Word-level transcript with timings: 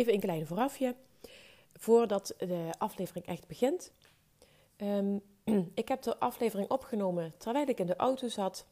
Even 0.00 0.14
een 0.14 0.20
kleine 0.20 0.46
voorafje, 0.46 0.94
voordat 1.76 2.34
de 2.38 2.70
aflevering 2.78 3.26
echt 3.26 3.46
begint. 3.46 3.92
Ehm, 4.76 5.18
ik 5.74 5.88
heb 5.88 6.02
de 6.02 6.18
aflevering 6.18 6.70
opgenomen 6.70 7.34
terwijl 7.36 7.66
ik 7.66 7.78
in 7.78 7.86
de 7.86 7.96
auto 7.96 8.28
zat 8.28 8.66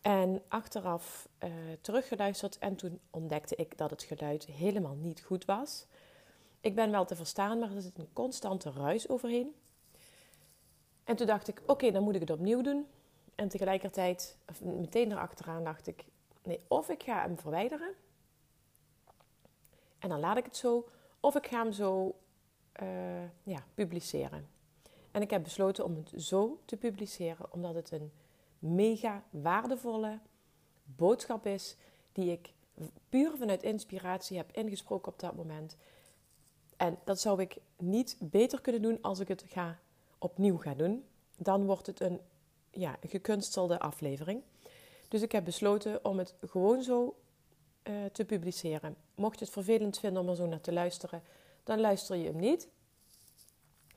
en 0.00 0.42
achteraf 0.48 1.28
uh, 1.44 1.50
teruggeluisterd. 1.80 2.58
En 2.58 2.76
toen 2.76 3.00
ontdekte 3.10 3.56
ik 3.56 3.78
dat 3.78 3.90
het 3.90 4.02
geluid 4.02 4.46
helemaal 4.46 4.94
niet 4.94 5.20
goed 5.20 5.44
was. 5.44 5.86
Ik 6.60 6.74
ben 6.74 6.90
wel 6.90 7.04
te 7.04 7.16
verstaan, 7.16 7.58
maar 7.58 7.74
er 7.74 7.82
zit 7.82 7.98
een 7.98 8.12
constante 8.12 8.70
ruis 8.70 9.08
overheen. 9.08 9.54
En 11.04 11.16
toen 11.16 11.26
dacht 11.26 11.48
ik, 11.48 11.62
oké, 11.66 11.90
dan 11.90 12.02
moet 12.02 12.14
ik 12.14 12.20
het 12.20 12.30
opnieuw 12.30 12.62
doen. 12.62 12.86
En 13.34 13.48
tegelijkertijd, 13.48 14.36
meteen 14.62 15.12
erachteraan 15.12 15.64
dacht 15.64 15.86
ik, 15.86 16.04
nee, 16.42 16.60
of 16.68 16.88
ik 16.88 17.02
ga 17.02 17.20
hem 17.20 17.38
verwijderen 17.38 17.94
en 19.98 20.08
dan 20.08 20.20
laat 20.20 20.36
ik 20.36 20.44
het 20.44 20.56
zo. 20.56 20.88
Of 21.20 21.36
ik 21.36 21.46
ga 21.46 21.62
hem 21.62 21.72
zo 21.72 22.14
uh, 22.82 23.22
ja, 23.42 23.64
publiceren. 23.74 24.48
En 25.10 25.22
ik 25.22 25.30
heb 25.30 25.42
besloten 25.42 25.84
om 25.84 25.96
het 25.96 26.22
zo 26.22 26.60
te 26.64 26.76
publiceren, 26.76 27.52
omdat 27.52 27.74
het 27.74 27.90
een 27.90 28.12
mega 28.58 29.22
waardevolle 29.30 30.18
boodschap 30.84 31.46
is 31.46 31.76
die 32.12 32.32
ik 32.32 32.52
puur 33.08 33.36
vanuit 33.36 33.62
inspiratie 33.62 34.36
heb 34.36 34.52
ingesproken 34.52 35.12
op 35.12 35.18
dat 35.18 35.36
moment. 35.36 35.76
En 36.76 36.98
dat 37.04 37.20
zou 37.20 37.40
ik 37.40 37.56
niet 37.76 38.16
beter 38.20 38.60
kunnen 38.60 38.82
doen 38.82 38.98
als 39.00 39.18
ik 39.18 39.28
het 39.28 39.44
ga, 39.46 39.78
opnieuw 40.18 40.56
ga 40.56 40.74
doen. 40.74 41.04
Dan 41.36 41.66
wordt 41.66 41.86
het 41.86 42.00
een 42.00 42.20
ja, 42.70 42.96
gekunstelde 43.06 43.78
aflevering. 43.78 44.42
Dus 45.08 45.22
ik 45.22 45.32
heb 45.32 45.44
besloten 45.44 46.04
om 46.04 46.18
het 46.18 46.34
gewoon 46.46 46.82
zo 46.82 47.16
uh, 47.88 48.04
te 48.12 48.24
publiceren. 48.24 48.96
Mocht 49.14 49.38
je 49.38 49.44
het 49.44 49.54
vervelend 49.54 49.98
vinden 49.98 50.22
om 50.22 50.28
er 50.28 50.36
zo 50.36 50.46
naar 50.46 50.60
te 50.60 50.72
luisteren, 50.72 51.22
dan 51.64 51.80
luister 51.80 52.16
je 52.16 52.26
hem 52.26 52.36
niet. 52.36 52.68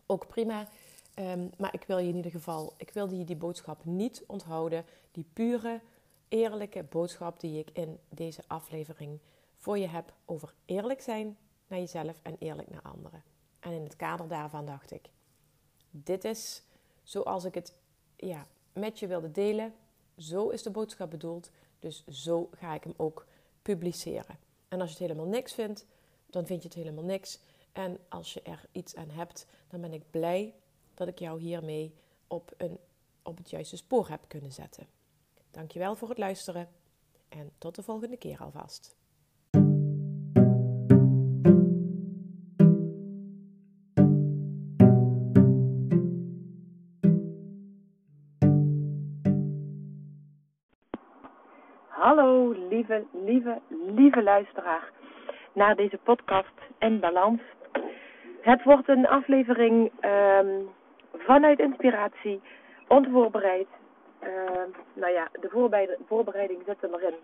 Ook 0.06 0.28
prima. 0.28 0.68
Um, 1.16 1.50
maar 1.58 1.74
ik 1.74 1.84
wil 1.88 1.98
je 1.98 2.10
in 2.10 2.16
ieder 2.16 2.32
geval, 2.32 2.74
ik 2.78 2.90
wil 2.90 3.14
je 3.14 3.24
die 3.24 3.36
boodschap 3.36 3.86
niet 3.86 4.24
onthouden. 4.28 4.86
Die 5.12 5.26
pure, 5.34 5.82
eerlijke 6.28 6.84
boodschap 6.84 7.40
die 7.40 7.60
ik 7.60 7.70
in 7.74 8.00
deze 8.10 8.42
aflevering 8.48 9.20
voor 9.58 9.78
je 9.78 9.88
heb 9.88 10.14
over 10.26 10.54
eerlijk 10.66 11.02
zijn 11.02 11.38
naar 11.68 11.80
jezelf 11.80 12.20
en 12.22 12.36
eerlijk 12.40 12.70
naar 12.70 12.82
anderen. 12.82 13.24
En 13.60 13.72
in 13.72 13.84
het 13.84 13.96
kader 13.96 14.28
daarvan 14.28 14.66
dacht 14.66 14.92
ik, 14.92 15.10
dit 15.92 16.24
is 16.24 16.64
zoals 17.04 17.44
ik 17.44 17.54
het 17.54 17.74
ja, 18.16 18.48
met 18.74 19.00
je 19.00 19.08
wilde 19.08 19.32
delen. 19.32 19.74
Zo 20.18 20.50
is 20.50 20.64
de 20.64 20.70
boodschap 20.70 21.10
bedoeld. 21.10 21.50
Dus 21.80 22.08
zo 22.08 22.50
ga 22.52 22.74
ik 22.74 22.84
hem 22.84 22.94
ook 22.98 23.26
publiceren. 23.62 24.40
En 24.68 24.82
als 24.82 24.90
je 24.90 24.98
het 24.98 25.08
helemaal 25.08 25.32
niks 25.32 25.54
vindt, 25.54 25.86
dan 26.30 26.46
vind 26.46 26.62
je 26.62 26.68
het 26.68 26.78
helemaal 26.78 27.04
niks. 27.04 27.40
En 27.72 28.00
als 28.10 28.34
je 28.34 28.42
er 28.42 28.66
iets 28.72 28.96
aan 28.96 29.10
hebt, 29.10 29.46
dan 29.68 29.82
ben 29.82 29.94
ik 29.94 30.10
blij 30.10 30.54
dat 30.94 31.08
ik 31.08 31.20
jou 31.20 31.40
hiermee 31.40 31.96
op, 32.28 32.54
een, 32.58 32.80
op 33.24 33.38
het 33.38 33.50
juiste 33.50 33.78
spoor 33.78 34.08
heb 34.08 34.22
kunnen 34.28 34.52
zetten. 34.52 34.88
Dankjewel 35.52 35.96
voor 35.96 36.10
het 36.10 36.18
luisteren 36.18 36.70
en 37.30 37.52
tot 37.58 37.76
de 37.76 37.84
volgende 37.84 38.18
keer 38.18 38.40
alvast. 38.40 38.96
Lieve, 53.32 53.60
lieve, 53.96 54.24
luisteraar 54.24 54.90
naar 55.54 55.76
deze 55.76 55.98
podcast 56.04 56.58
in 56.80 57.00
balans. 57.00 57.42
Het 58.42 58.64
wordt 58.64 58.88
een 58.90 59.08
aflevering 59.08 59.92
um, 60.02 60.70
vanuit 61.14 61.60
inspiratie, 61.60 62.42
onvoorbereid. 62.88 63.68
Uh, 64.24 64.30
nou 64.94 65.14
ja, 65.14 65.28
de 65.40 65.98
voorbereiding 66.08 66.62
zit 66.66 66.84
erin 66.84 67.16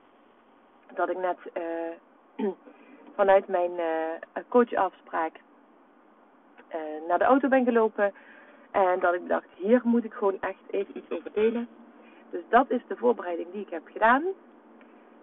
dat 0.94 1.09
ik 1.09 1.17
net 1.17 1.38
uh, 2.38 2.47
vanuit 3.17 3.47
mijn 3.47 3.72
uh, 3.72 4.44
coachafspraak 4.47 5.34
uh, 6.69 7.07
naar 7.07 7.17
de 7.17 7.25
auto 7.25 7.47
ben 7.47 7.63
gelopen. 7.66 8.13
En 8.72 9.00
dat 9.00 9.13
ik 9.13 9.28
dacht, 9.28 9.47
hier 9.56 9.81
moet 9.84 10.03
ik 10.03 10.13
gewoon 10.13 10.38
echt 10.40 10.63
even 10.69 10.97
iets 10.97 11.09
over 11.09 11.31
delen. 11.34 11.67
Dus 12.29 12.41
dat 12.50 12.69
is 12.69 12.81
de 12.88 12.96
voorbereiding 12.96 13.51
die 13.51 13.62
ik 13.62 13.69
heb 13.69 13.88
gedaan. 13.91 14.23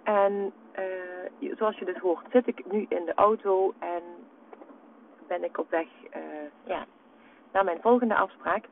En 0.05 0.53
uh, 0.79 1.57
zoals 1.57 1.79
je 1.79 1.85
dus 1.85 1.99
hoort, 1.99 2.27
zit 2.33 2.47
ik 2.47 2.73
nu 2.73 2.87
in 2.89 3.05
de 3.05 3.15
auto 3.15 3.75
en 3.79 4.03
ben 5.27 5.45
ik 5.45 5.59
op 5.59 5.71
weg 5.71 5.87
uh, 6.17 6.23
ja, 6.65 6.85
naar 7.53 7.65
mijn 7.65 7.81
volgende 7.81 8.15
afspraak. 8.15 8.65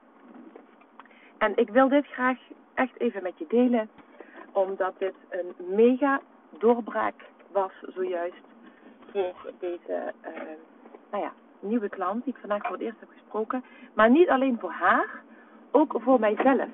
En 1.38 1.56
ik 1.56 1.68
wil 1.68 1.88
dit 1.88 2.06
graag 2.06 2.38
echt 2.74 3.00
even 3.00 3.22
met 3.22 3.38
je 3.38 3.44
delen, 3.48 3.90
omdat 4.52 4.98
dit 4.98 5.14
een 5.28 5.54
mega 5.74 6.20
doorbraak 6.58 7.24
was 7.52 7.72
zojuist 7.80 8.44
voor 9.10 9.52
deze 9.58 10.12
uh, 10.24 10.32
nou 11.10 11.22
ja, 11.22 11.32
nieuwe 11.60 11.88
klant 11.88 12.24
die 12.24 12.32
ik 12.32 12.40
vandaag 12.40 12.62
voor 12.62 12.76
het 12.76 12.80
eerst 12.80 13.00
heb 13.00 13.08
gesproken. 13.12 13.64
Maar 13.94 14.10
niet 14.10 14.28
alleen 14.28 14.58
voor 14.58 14.72
haar, 14.72 15.22
ook 15.70 15.94
voor 15.98 16.20
mijzelf. 16.20 16.68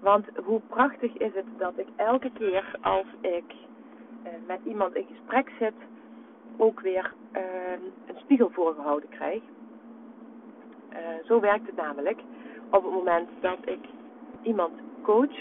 Want 0.00 0.26
hoe 0.44 0.60
prachtig 0.68 1.16
is 1.16 1.34
het 1.34 1.44
dat 1.56 1.72
ik 1.76 1.86
elke 1.96 2.30
keer 2.30 2.76
als 2.80 3.06
ik 3.20 3.44
uh, 4.24 4.30
met 4.46 4.58
iemand 4.64 4.94
in 4.94 5.06
gesprek 5.10 5.52
zit, 5.58 5.74
ook 6.56 6.80
weer 6.80 7.12
uh, 7.32 7.42
een 8.06 8.16
spiegel 8.16 8.50
voorgehouden 8.50 9.08
krijg. 9.08 9.42
Uh, 10.92 10.98
zo 11.26 11.40
werkt 11.40 11.66
het 11.66 11.76
namelijk. 11.76 12.20
Op 12.70 12.84
het 12.84 12.92
moment 12.92 13.28
dat 13.40 13.58
ik 13.64 13.78
iemand 14.42 14.72
coach, 15.02 15.38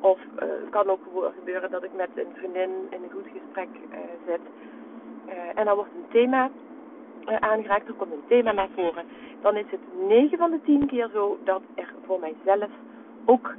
of 0.00 0.18
het 0.36 0.70
kan 0.70 0.88
ook 0.88 1.00
gebeuren 1.38 1.70
dat 1.70 1.84
ik 1.84 1.94
met 1.96 2.08
een 2.14 2.34
vriendin 2.34 2.70
in 2.90 3.02
een 3.02 3.10
goed 3.10 3.26
gesprek 3.32 3.68
zit, 4.26 4.40
en 5.54 5.64
dan 5.64 5.74
wordt 5.74 5.90
een 5.94 6.10
thema 6.10 6.50
aangeraakt, 7.24 7.88
er 7.88 7.94
komt 7.94 8.12
een 8.12 8.26
thema 8.28 8.52
naar 8.52 8.68
voren, 8.74 9.04
dan 9.40 9.56
is 9.56 9.70
het 9.70 9.80
9 10.08 10.38
van 10.38 10.50
de 10.50 10.60
10 10.64 10.86
keer 10.86 11.10
zo 11.12 11.38
dat 11.44 11.62
er 11.74 11.94
voor 12.06 12.20
mijzelf 12.20 12.70
ook 13.24 13.54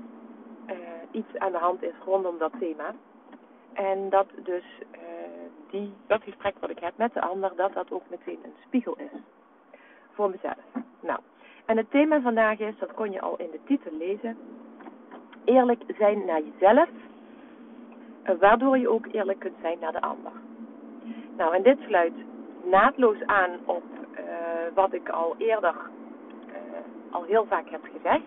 iets 1.12 1.38
aan 1.38 1.52
de 1.52 1.58
hand 1.58 1.84
is 1.84 1.94
rondom 2.06 2.38
dat 2.38 2.52
thema. 2.60 2.94
En 3.74 4.10
dat 4.10 4.28
dus 4.44 4.64
uh, 4.92 5.00
die, 5.70 5.94
dat 6.08 6.24
gesprek 6.24 6.56
wat 6.60 6.70
ik 6.70 6.80
heb 6.80 6.94
met 6.96 7.14
de 7.14 7.22
ander, 7.22 7.52
dat 7.56 7.74
dat 7.74 7.92
ook 7.92 8.04
meteen 8.10 8.40
een 8.44 8.56
spiegel 8.66 8.96
is. 8.98 9.20
Voor 10.12 10.30
mezelf. 10.30 10.58
Nou, 11.00 11.20
en 11.66 11.78
het 11.78 11.92
thema 11.92 12.22
vandaag 12.22 12.60
is, 12.60 12.78
dat 12.80 12.94
kon 12.94 13.12
je 13.12 13.22
al 13.22 13.38
in 13.38 13.50
de 13.52 13.60
titel 13.66 13.92
lezen, 13.98 14.38
eerlijk 15.46 15.84
zijn 15.98 16.26
naar 16.26 16.42
jezelf, 16.42 16.90
waardoor 18.40 18.78
je 18.78 18.90
ook 18.90 19.06
eerlijk 19.12 19.40
kunt 19.40 19.58
zijn 19.62 19.80
naar 19.80 19.92
de 19.92 20.02
ander. 20.02 20.32
Nou, 21.38 21.56
en 21.56 21.64
dit 21.64 21.80
sluit 21.80 22.14
naadloos 22.64 23.26
aan 23.26 23.50
op 23.66 23.84
uh, 24.14 24.20
wat 24.74 24.94
ik 24.94 25.10
al 25.10 25.36
eerder 25.38 25.76
al 27.12 27.24
heel 27.24 27.46
vaak 27.46 27.70
heb 27.70 27.82
gezegd 27.94 28.24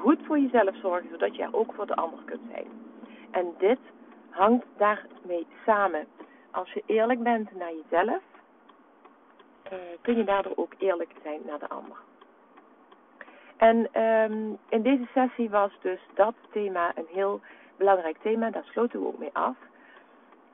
goed 0.00 0.18
voor 0.26 0.38
jezelf 0.38 0.76
zorgen, 0.76 1.10
zodat 1.10 1.36
je 1.36 1.42
er 1.42 1.56
ook 1.56 1.72
voor 1.74 1.86
de 1.86 1.94
ander 1.94 2.18
kunt 2.24 2.40
zijn. 2.52 2.66
En 3.30 3.54
dit 3.58 3.78
hangt 4.30 4.66
daarmee 4.76 5.46
samen. 5.66 6.06
Als 6.50 6.72
je 6.72 6.82
eerlijk 6.86 7.22
bent 7.22 7.54
naar 7.54 7.72
jezelf, 7.72 8.22
uh, 9.72 9.78
kun 10.00 10.16
je 10.16 10.24
daardoor 10.24 10.52
ook 10.56 10.72
eerlijk 10.78 11.12
zijn 11.22 11.40
naar 11.46 11.58
de 11.58 11.68
ander. 11.68 11.96
En 13.56 14.02
um, 14.02 14.58
in 14.68 14.82
deze 14.82 15.06
sessie 15.14 15.50
was 15.50 15.72
dus 15.80 16.00
dat 16.14 16.34
thema 16.50 16.92
een 16.94 17.08
heel 17.08 17.40
belangrijk 17.76 18.16
thema. 18.22 18.50
Daar 18.50 18.64
sloten 18.64 19.00
we 19.00 19.06
ook 19.06 19.18
mee 19.18 19.30
af. 19.32 19.56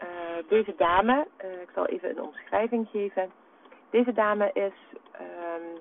Uh, 0.03 0.49
deze 0.49 0.75
dame, 0.77 1.27
uh, 1.45 1.61
ik 1.61 1.71
zal 1.75 1.87
even 1.87 2.11
een 2.11 2.23
omschrijving 2.23 2.89
geven. 2.89 3.31
Deze 3.91 4.13
dame 4.13 4.51
is 4.53 4.73
um, 5.21 5.81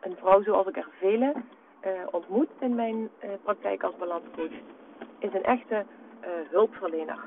een 0.00 0.16
vrouw 0.16 0.42
zoals 0.42 0.66
ik 0.66 0.76
er 0.76 0.88
vele 0.98 1.32
ontmoet 2.10 2.48
in 2.58 2.74
mijn 2.74 3.10
praktijk 3.42 3.82
als 3.82 3.96
balanscoach. 3.96 4.52
Is 5.18 5.34
een 5.34 5.44
echte 5.44 5.84
hulpverlener. 6.50 7.18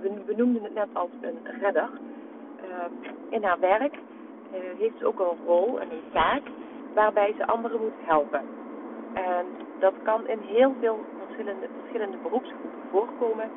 We, 0.00 0.10
we, 0.26 0.34
noemden 0.36 0.62
het 0.62 0.74
net 0.74 0.88
als 0.92 1.10
een 1.20 1.38
redder. 1.60 1.88
in 3.28 3.44
haar 3.44 3.60
werk 3.60 3.94
heeft 4.78 4.98
ze 4.98 5.06
ook 5.06 5.20
een 5.20 5.46
rol 5.46 5.80
en 5.80 5.90
een 5.90 6.10
taak 6.12 6.42
waarbij 6.94 7.34
ze 7.36 7.46
anderen 7.46 7.80
moet 7.80 8.06
helpen. 8.06 8.42
En 9.12 9.46
dat 9.78 9.94
kan 10.02 10.28
in 10.28 10.38
heel 10.38 10.74
veel 10.80 11.04
verschillende, 11.24 11.66
verschillende 11.80 12.16
beroepsgroepen 12.16 12.70
voorkomen. 12.90 13.50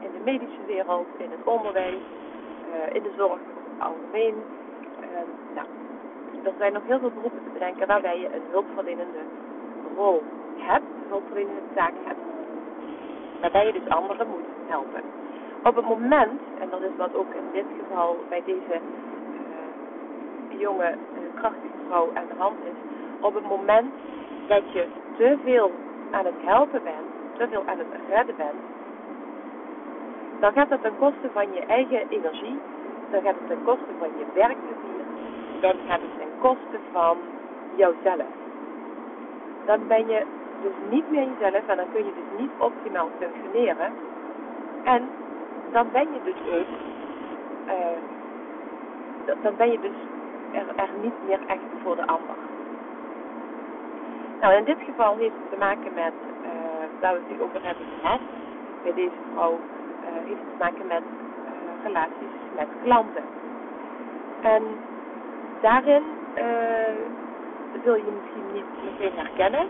In 0.00 0.10
de 0.12 0.20
medische 0.24 0.64
wereld, 0.66 1.06
in 1.18 1.30
het 1.30 1.44
onderwijs, 1.44 2.02
in 2.92 3.02
de 3.02 3.12
zorg 3.16 3.40
algemeen. 3.78 4.34
Nou, 5.54 5.66
er 6.44 6.52
zijn 6.58 6.72
nog 6.72 6.82
heel 6.86 6.98
veel 6.98 7.10
beroepen 7.10 7.44
te 7.44 7.50
bedenken 7.52 7.86
waarbij 7.86 8.18
je 8.18 8.26
een 8.26 8.42
hulpverlenende 8.50 9.22
rol 9.96 10.22
hebt, 10.56 10.84
een 10.84 11.08
hulpverlenende 11.08 11.60
taak 11.74 11.92
hebt. 12.04 12.20
Waarbij 13.40 13.66
je 13.66 13.72
dus 13.72 13.88
anderen 13.88 14.28
moet 14.28 14.48
helpen. 14.66 15.02
Op 15.62 15.76
het 15.76 15.84
moment, 15.84 16.40
en 16.60 16.70
dat 16.70 16.80
is 16.80 16.96
wat 16.96 17.14
ook 17.14 17.34
in 17.34 17.48
dit 17.52 17.64
geval 17.80 18.16
bij 18.28 18.42
deze 18.44 18.80
jonge, 20.58 20.94
krachtige 21.34 21.78
vrouw 21.86 22.10
aan 22.14 22.26
de 22.28 22.38
hand 22.38 22.56
is, 22.64 22.78
op 23.20 23.34
het 23.34 23.48
moment 23.48 23.92
dat 24.46 24.72
je 24.72 24.86
te 25.16 25.38
veel 25.44 25.70
aan 26.10 26.24
het 26.24 26.40
helpen 26.44 26.82
bent, 26.82 27.38
te 27.38 27.48
veel 27.48 27.62
aan 27.66 27.78
het 27.78 27.86
redden 28.08 28.36
bent, 28.36 28.60
dan 30.40 30.52
gaat 30.52 30.70
het 30.70 30.82
ten 30.82 30.98
koste 30.98 31.28
van 31.32 31.52
je 31.52 31.60
eigen 31.60 32.08
energie, 32.08 32.58
dan 33.10 33.22
gaat 33.22 33.34
het 33.38 33.48
ten 33.48 33.64
koste 33.64 33.92
van 33.98 34.08
je 34.18 34.24
werkplezier, 34.34 35.04
dan 35.60 35.74
gaat 35.86 36.00
het 36.00 36.23
ten 36.44 36.56
koste 36.56 36.78
van 36.92 37.16
jouzelf. 37.74 38.32
Dan 39.64 39.86
ben 39.86 40.08
je 40.08 40.26
dus 40.62 40.72
niet 40.90 41.10
meer 41.10 41.28
jezelf 41.28 41.66
en 41.66 41.76
dan 41.76 41.92
kun 41.92 42.04
je 42.04 42.12
dus 42.14 42.40
niet 42.40 42.50
optimaal 42.58 43.08
functioneren. 43.18 43.92
En 44.84 45.08
dan 45.72 45.86
ben 45.92 46.02
je 46.12 46.20
dus 46.24 46.40
ook, 46.58 46.72
uh, 47.66 47.98
dan 49.42 49.56
ben 49.56 49.70
je 49.70 49.80
dus 49.80 49.98
er, 50.76 50.88
niet 51.02 51.14
meer 51.26 51.40
echt 51.46 51.70
voor 51.82 51.96
de 51.96 52.06
ander. 52.06 52.36
Nou, 54.40 54.54
in 54.54 54.64
dit 54.64 54.78
geval 54.86 55.16
heeft 55.16 55.34
het 55.40 55.50
te 55.50 55.58
maken 55.58 55.94
met, 55.94 56.12
uh, 56.42 56.48
waar 57.00 57.12
we 57.12 57.20
het 57.26 57.36
nu 57.36 57.42
over 57.42 57.62
hebben 57.62 57.86
gehad, 58.00 58.20
bij 58.82 58.94
deze 58.94 59.20
vrouw 59.32 59.52
uh, 59.52 59.58
heeft 60.28 60.40
het 60.40 60.50
te 60.50 60.64
maken 60.64 60.86
met 60.86 61.02
relaties 61.82 62.34
met 62.56 62.68
klanten. 62.82 63.24
En 64.40 64.62
daarin 65.60 66.02
zul 67.84 67.96
je 67.96 68.18
misschien 68.20 68.52
niet 68.52 68.64
meteen 68.84 69.18
herkennen, 69.18 69.68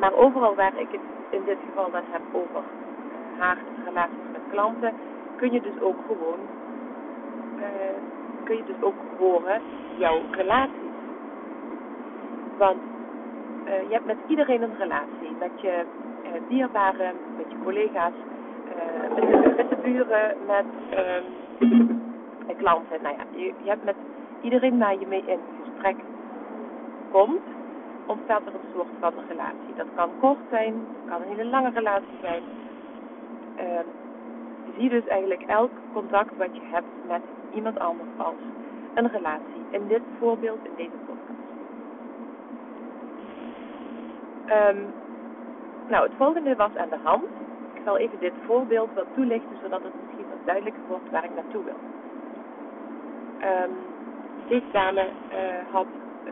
maar 0.00 0.12
overal 0.14 0.54
waar 0.54 0.72
ik 0.76 0.88
het 0.90 1.00
in 1.30 1.42
dit 1.44 1.56
geval 1.68 1.90
dan 1.90 2.02
heb 2.10 2.22
over 2.32 2.62
relaties 3.84 4.32
met 4.32 4.40
klanten, 4.50 4.92
kun 5.36 5.52
je 5.52 5.60
dus 5.60 5.80
ook 5.80 5.96
gewoon, 6.06 6.38
kun 8.44 8.56
je 8.56 8.64
dus 8.64 8.82
ook 8.82 8.94
horen 9.18 9.60
jouw 9.96 10.20
relaties. 10.30 10.90
Want 12.58 12.78
uh, 13.66 13.88
je 13.88 13.92
hebt 13.92 14.06
met 14.06 14.16
iedereen 14.26 14.62
een 14.62 14.76
relatie. 14.78 15.30
Met 15.38 15.50
je 15.60 15.84
uh, 16.24 16.30
dierbaren, 16.48 17.14
met 17.36 17.46
je 17.48 17.56
collega's, 17.64 18.12
uh, 18.66 19.14
met, 19.14 19.32
de, 19.32 19.52
met, 19.56 19.68
de, 19.68 19.76
buren, 19.82 20.36
met 20.46 20.64
uh, 20.92 22.56
klanten. 22.56 23.02
Nou 23.02 23.14
ja, 23.16 23.24
je, 23.30 23.52
je, 23.62 23.68
hebt 23.68 23.84
met 23.84 23.96
iedereen 24.40 24.78
waar 24.78 24.98
je 24.98 25.06
mee 25.06 25.24
in 25.26 25.38
komt, 27.10 27.42
ontstaat 28.06 28.46
er 28.46 28.54
een 28.54 28.72
soort 28.74 28.88
van 29.00 29.12
relatie. 29.28 29.74
Dat 29.76 29.86
kan 29.94 30.10
kort 30.20 30.38
zijn, 30.50 30.74
dat 30.74 31.12
kan 31.12 31.22
een 31.22 31.36
hele 31.36 31.50
lange 31.50 31.70
relatie 31.70 32.18
zijn. 32.20 32.42
Ehm, 33.56 33.86
zie 34.78 34.88
dus 34.88 35.06
eigenlijk 35.06 35.42
elk 35.42 35.70
contact 35.92 36.36
wat 36.36 36.48
je 36.52 36.62
hebt 36.64 36.92
met 37.08 37.22
iemand 37.54 37.78
anders 37.78 38.08
als 38.16 38.40
een 38.94 39.08
relatie. 39.08 39.62
In 39.70 39.86
dit 39.86 40.02
voorbeeld, 40.18 40.58
in 40.62 40.72
deze 40.76 40.90
Um, 44.50 44.86
nou, 45.88 46.02
het 46.02 46.12
volgende 46.16 46.56
was 46.56 46.76
aan 46.76 46.88
de 46.88 46.98
hand. 47.02 47.24
Ik 47.74 47.80
zal 47.84 47.98
even 47.98 48.18
dit 48.20 48.32
voorbeeld 48.46 48.88
wat 48.94 49.06
toelichten, 49.14 49.56
zodat 49.62 49.82
het 49.82 49.92
misschien 50.00 50.28
wat 50.28 50.44
duidelijker 50.44 50.82
wordt 50.88 51.10
waar 51.10 51.24
ik 51.24 51.34
naartoe 51.34 51.64
wil. 51.64 51.80
Um, 53.48 53.70
deze 54.48 54.70
dame 54.72 55.00
uh, 55.00 55.72
had 55.72 55.86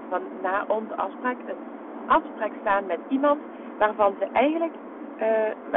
van 0.08 0.22
na 0.42 0.64
onze 0.68 0.96
afspraak 0.96 1.36
een 1.46 1.56
afspraak 2.06 2.52
staan 2.60 2.86
met 2.86 2.98
iemand 3.08 3.40
waarvan 3.78 4.14
ze 4.18 4.26
eigenlijk 4.32 4.74
uh, 5.16 5.24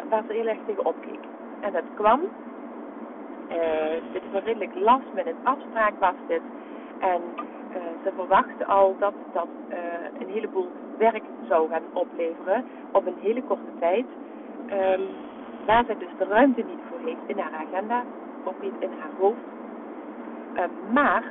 waar 0.09 0.23
ze 0.27 0.33
heel 0.33 0.47
erg 0.47 0.59
tegen 0.65 0.85
opkeek. 0.85 1.19
En 1.59 1.71
dat 1.71 1.83
kwam, 1.93 2.19
uh, 2.19 3.57
dit 4.11 4.21
was 4.31 4.41
een 4.41 4.45
redelijk 4.45 4.75
last 4.75 5.13
met 5.13 5.25
een 5.25 5.43
afspraak 5.43 5.93
was 5.99 6.15
dit. 6.27 6.41
En 6.99 7.21
ze 8.03 8.11
verwachtte 8.15 8.65
al 8.65 8.95
dat 8.99 9.13
dat 9.33 9.47
een 10.19 10.29
heleboel 10.29 10.71
werk 10.97 11.23
zou 11.47 11.69
gaan 11.69 11.83
opleveren 11.93 12.65
op 12.91 13.05
een 13.05 13.17
hele 13.21 13.43
korte 13.43 13.71
tijd. 13.79 14.05
Um, 14.71 15.07
waar 15.65 15.85
zij 15.85 15.97
dus 15.97 16.09
de 16.17 16.25
ruimte 16.25 16.61
niet 16.61 16.79
voor 16.89 16.99
heeft 17.05 17.21
in 17.25 17.39
haar 17.39 17.65
agenda, 17.67 18.03
ook 18.43 18.61
niet 18.61 18.73
in 18.79 18.89
haar 18.99 19.09
hoofd. 19.19 19.45
Um, 20.57 20.93
maar 20.93 21.23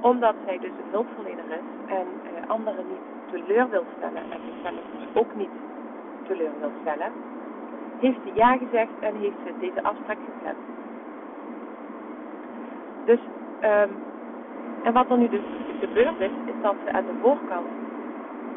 omdat 0.00 0.34
zij 0.44 0.58
dus 0.58 0.70
een 0.70 0.90
hulpverlener 0.90 1.50
is 1.50 1.68
en 1.86 2.06
uh, 2.22 2.50
anderen 2.50 2.84
niet 2.88 3.06
teleur 3.30 3.68
wil 3.70 3.84
stellen 3.96 4.22
en 4.30 4.40
zichzelf 4.46 4.84
dus 4.98 5.22
ook 5.22 5.34
niet 5.34 5.54
teleur 6.26 6.52
wil 6.60 6.70
stellen, 6.80 7.12
heeft 7.98 8.18
ze 8.24 8.30
ja 8.34 8.56
gezegd 8.56 8.92
en 9.00 9.14
heeft 9.16 9.36
ze 9.46 9.52
deze 9.60 9.82
afspraak 9.82 10.18
gepland. 10.24 10.56
Dus, 13.04 13.20
um, 13.62 13.90
en 14.82 14.92
wat 14.92 15.10
er 15.10 15.18
nu 15.18 15.28
dus 15.28 15.42
gebeurd 15.80 16.20
is, 16.20 16.30
is 16.44 16.62
dat 16.62 16.74
ze 16.84 16.92
aan 16.92 17.06
de 17.06 17.18
voorkant 17.20 17.66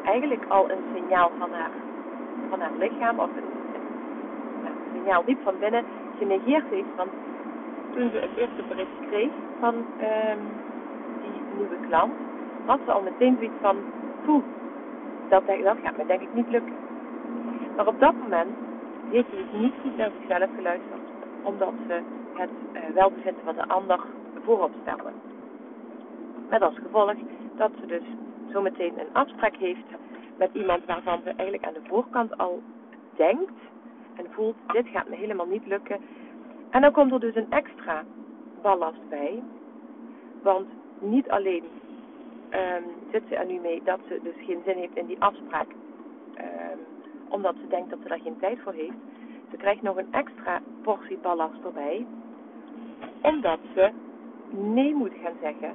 eigenlijk 0.04 0.44
al 0.48 0.70
een 0.70 0.84
signaal 0.94 1.30
van 1.38 1.52
haar, 1.52 1.70
van 2.48 2.60
haar 2.60 2.72
lichaam, 2.78 3.18
of 3.18 3.28
een, 3.36 3.50
signaal 4.94 5.24
diep 5.24 5.42
van 5.42 5.54
binnen, 5.58 5.84
genegeerd 6.18 6.64
heeft. 6.70 6.94
Want 6.96 7.10
toen 7.92 8.10
ze 8.10 8.18
het 8.18 8.36
eerste 8.36 8.62
bericht 8.68 8.98
kreeg 9.08 9.30
van 9.60 9.74
um, 9.74 10.40
nieuwe 11.56 11.86
klant, 11.88 12.12
had 12.64 12.80
ze 12.84 12.92
al 12.92 13.02
meteen 13.02 13.34
zoiets 13.34 13.60
van, 13.60 13.76
poeh, 14.24 14.44
dat, 15.28 15.46
dat 15.46 15.76
gaat 15.82 15.96
me 15.96 16.06
denk 16.06 16.20
ik 16.20 16.34
niet 16.34 16.50
lukken. 16.50 16.74
Maar 17.76 17.86
op 17.86 18.00
dat 18.00 18.14
moment 18.14 18.50
heeft 19.10 19.30
ze 19.30 19.36
dus 19.36 19.60
niet 19.60 19.74
goed 19.82 19.96
naar 19.96 20.10
zichzelf 20.20 20.50
geluisterd, 20.56 21.00
omdat 21.42 21.72
ze 21.86 22.00
het 22.34 22.50
uh, 22.72 22.80
welbevinden 22.94 23.44
van 23.44 23.54
de 23.54 23.66
ander 23.66 24.00
voorop 24.44 24.72
stelde. 24.82 25.10
Met 26.48 26.62
als 26.62 26.74
gevolg 26.74 27.14
dat 27.56 27.70
ze 27.80 27.86
dus 27.86 28.02
zometeen 28.52 28.98
een 28.98 29.12
afspraak 29.14 29.56
heeft 29.56 29.86
met 30.36 30.50
iemand 30.52 30.84
waarvan 30.84 31.20
ze 31.24 31.28
eigenlijk 31.36 31.66
aan 31.66 31.72
de 31.72 31.88
voorkant 31.88 32.38
al 32.38 32.62
denkt 33.16 33.60
en 34.14 34.26
voelt, 34.30 34.56
dit 34.66 34.88
gaat 34.88 35.08
me 35.08 35.16
helemaal 35.16 35.46
niet 35.46 35.66
lukken. 35.66 36.00
En 36.70 36.80
dan 36.80 36.92
komt 36.92 37.12
er 37.12 37.20
dus 37.20 37.34
een 37.34 37.50
extra 37.50 38.04
ballast 38.62 39.08
bij. 39.08 39.42
Want 40.42 40.66
niet 41.02 41.30
alleen 41.30 41.64
um, 42.50 42.84
zit 43.10 43.22
ze 43.28 43.36
er 43.36 43.46
nu 43.46 43.58
mee 43.60 43.82
dat 43.84 44.00
ze 44.08 44.20
dus 44.22 44.46
geen 44.46 44.60
zin 44.64 44.76
heeft 44.76 44.96
in 44.96 45.06
die 45.06 45.20
afspraak, 45.20 45.66
um, 46.36 46.78
omdat 47.28 47.54
ze 47.60 47.68
denkt 47.68 47.90
dat 47.90 47.98
ze 48.02 48.08
daar 48.08 48.20
geen 48.20 48.38
tijd 48.38 48.58
voor 48.62 48.72
heeft. 48.72 48.96
Ze 49.50 49.56
krijgt 49.56 49.82
nog 49.82 49.96
een 49.96 50.12
extra 50.12 50.60
portie 50.82 51.18
ballast 51.18 51.64
erbij, 51.64 52.06
omdat 53.22 53.58
ze 53.74 53.90
nee 54.50 54.94
moet 54.94 55.14
gaan 55.22 55.36
zeggen 55.40 55.72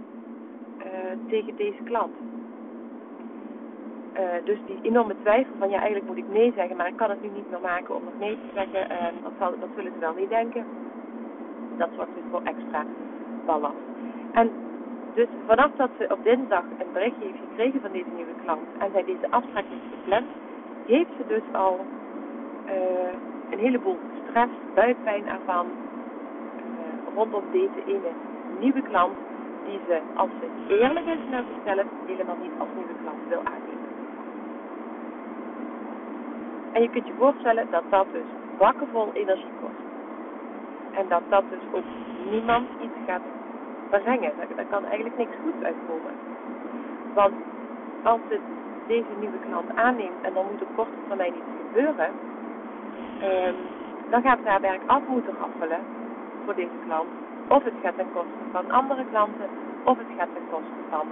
uh, 0.78 1.30
tegen 1.30 1.56
deze 1.56 1.84
klant. 1.84 2.14
Uh, 4.14 4.24
dus 4.44 4.58
die 4.66 4.80
enorme 4.82 5.16
twijfel 5.22 5.54
van 5.58 5.70
ja, 5.70 5.78
eigenlijk 5.78 6.08
moet 6.08 6.18
ik 6.18 6.30
nee 6.30 6.54
zeggen, 6.56 6.78
maar 6.78 6.88
ik 6.88 6.96
kan 6.96 7.10
het 7.10 7.22
nu 7.22 7.30
niet 7.36 7.50
meer 7.50 7.60
maken 7.60 7.96
om 7.96 8.04
nog 8.04 8.20
nee 8.20 8.36
te 8.36 8.54
zeggen. 8.54 8.92
Uh, 8.92 9.24
dat, 9.24 9.32
zal, 9.40 9.60
dat 9.60 9.70
zullen 9.76 9.92
ze 9.94 10.00
wel 10.00 10.14
niet 10.14 10.30
denken. 10.30 10.66
Dat 11.78 11.90
zorgt 11.96 12.16
dus 12.16 12.24
voor 12.32 12.42
extra 12.44 12.86
ballast. 13.46 13.76
En 14.32 14.52
dus 15.18 15.28
vanaf 15.46 15.72
dat 15.76 15.90
ze 15.98 16.06
op 16.10 16.24
dinsdag 16.24 16.64
een 16.80 16.92
berichtje 16.94 17.26
heeft 17.26 17.44
gekregen 17.50 17.82
van 17.82 17.92
deze 17.92 18.10
nieuwe 18.16 18.36
klant 18.44 18.68
en 18.78 18.90
zij 18.92 19.04
deze 19.04 19.28
heeft 19.54 19.90
gepland, 19.96 20.28
heeft 20.86 21.10
ze 21.18 21.24
dus 21.28 21.46
al 21.52 21.86
eh, 22.66 23.14
een 23.52 23.60
heleboel 23.60 23.98
stress, 24.22 24.52
buikpijn 24.74 25.28
ervan 25.28 25.66
uh, 25.66 27.16
rondom 27.16 27.44
deze 27.52 27.82
ene 27.86 28.12
nieuwe 28.60 28.82
klant 28.82 29.18
die 29.66 29.80
ze, 29.88 30.00
als 30.14 30.30
ze 30.40 30.76
eerlijk 30.80 31.06
is 31.06 31.30
naar 31.30 31.44
zichzelf, 31.54 31.88
helemaal 32.06 32.38
niet 32.42 32.56
als 32.58 32.70
nieuwe 32.76 32.96
klant 33.02 33.22
wil 33.28 33.42
aannemen. 33.44 33.90
En 36.72 36.82
je 36.82 36.90
kunt 36.90 37.08
je 37.08 37.14
voorstellen 37.18 37.68
dat 37.72 37.84
dat 37.90 38.06
dus 38.12 38.30
bakkenvol 38.58 39.10
energie 39.14 39.54
kost. 39.62 39.86
En 40.92 41.06
dat 41.10 41.22
dat 41.30 41.44
dus 41.50 41.66
ook 41.74 41.86
niemand 42.32 42.68
iets 42.82 42.98
gaat 43.06 43.22
brengen. 43.90 44.32
Daar, 44.56 44.66
kan 44.70 44.86
eigenlijk 44.86 45.18
niks 45.18 45.36
goeds 45.44 45.64
uitkomen. 45.64 46.14
Want 47.14 47.34
als 48.04 48.20
het 48.28 48.42
deze 48.88 49.14
nieuwe 49.20 49.40
klant 49.48 49.76
aanneemt 49.76 50.22
en 50.22 50.34
dan 50.34 50.46
moet 50.52 50.62
op 50.62 50.76
korte 50.76 51.00
termijn 51.08 51.36
iets 51.36 51.54
gebeuren, 51.66 52.10
um, 53.24 53.56
dan 54.10 54.22
gaat 54.22 54.40
haar 54.44 54.62
werk 54.62 54.82
af 54.86 55.02
moeten 55.08 55.34
raffelen 55.40 55.80
voor 56.46 56.56
deze 56.56 56.78
klant. 56.86 57.10
Of 57.48 57.64
het 57.64 57.74
gaat 57.84 57.96
ten 57.96 58.12
koste 58.14 58.44
van 58.52 58.72
andere 58.72 59.06
klanten, 59.10 59.50
of 59.84 59.98
het 59.98 60.08
gaat 60.18 60.30
ten 60.34 60.48
koste 60.50 60.82
van 60.90 61.08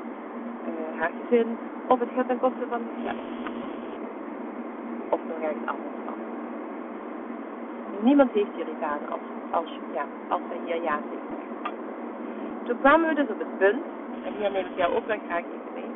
uh, 0.68 1.00
haar 1.00 1.12
gezin, 1.22 1.58
of 1.88 2.00
het 2.00 2.10
gaat 2.16 2.28
ten 2.28 2.40
koste 2.40 2.66
van 2.70 2.82
zichzelf. 2.90 3.26
Of 5.10 5.20
nog 5.28 5.40
ergens 5.42 5.68
anders 5.68 5.96
van. 6.06 6.14
Niemand 8.02 8.32
heeft 8.32 8.56
hier 8.56 8.68
iets 8.68 8.84
aan 8.84 9.00
als, 9.10 9.26
als, 9.52 9.80
ja, 9.94 10.06
als 10.28 10.42
ze 10.50 10.56
hier 10.66 10.84
ja 10.84 11.00
zegt. 11.12 11.45
Toen 12.66 12.80
kwamen 12.80 13.10
we 13.10 13.16
dus 13.16 13.30
op 13.30 13.40
het 13.40 13.58
punt, 13.58 13.84
en 14.24 14.34
hier 14.38 14.52
neem 14.52 14.66
ik 14.66 14.78
jou 14.78 14.96
ook 14.96 15.08
wel 15.08 15.18
graag 15.28 15.40
even 15.40 15.74
mee, 15.74 15.92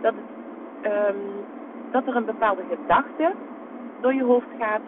dat, 0.00 0.14
het, 0.14 0.92
um, 0.92 1.44
dat 1.90 2.06
er 2.06 2.16
een 2.16 2.24
bepaalde 2.24 2.62
gedachte 2.68 3.32
door 4.00 4.14
je 4.14 4.24
hoofd 4.24 4.46
gaat, 4.58 4.80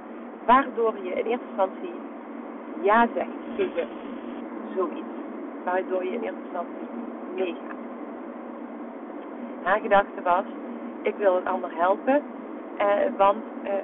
waardoor 0.47 0.95
je 1.03 1.11
in 1.11 1.27
eerste 1.27 1.47
instantie 1.47 1.95
ja 2.81 3.07
zegt 3.15 3.57
tegen 3.57 3.89
zoiets. 4.75 5.17
Waardoor 5.65 6.05
je 6.05 6.11
in 6.11 6.23
eerste 6.23 6.41
instantie 6.43 6.89
meegaat. 7.35 7.77
Haar 9.63 9.81
gedachte 9.81 10.23
was, 10.23 10.45
ik 11.03 11.15
wil 11.17 11.37
een 11.37 11.47
ander 11.47 11.71
helpen, 11.75 12.23
eh, 12.77 12.87
want, 13.17 13.45
eh, 13.63 13.73
eh, 13.73 13.83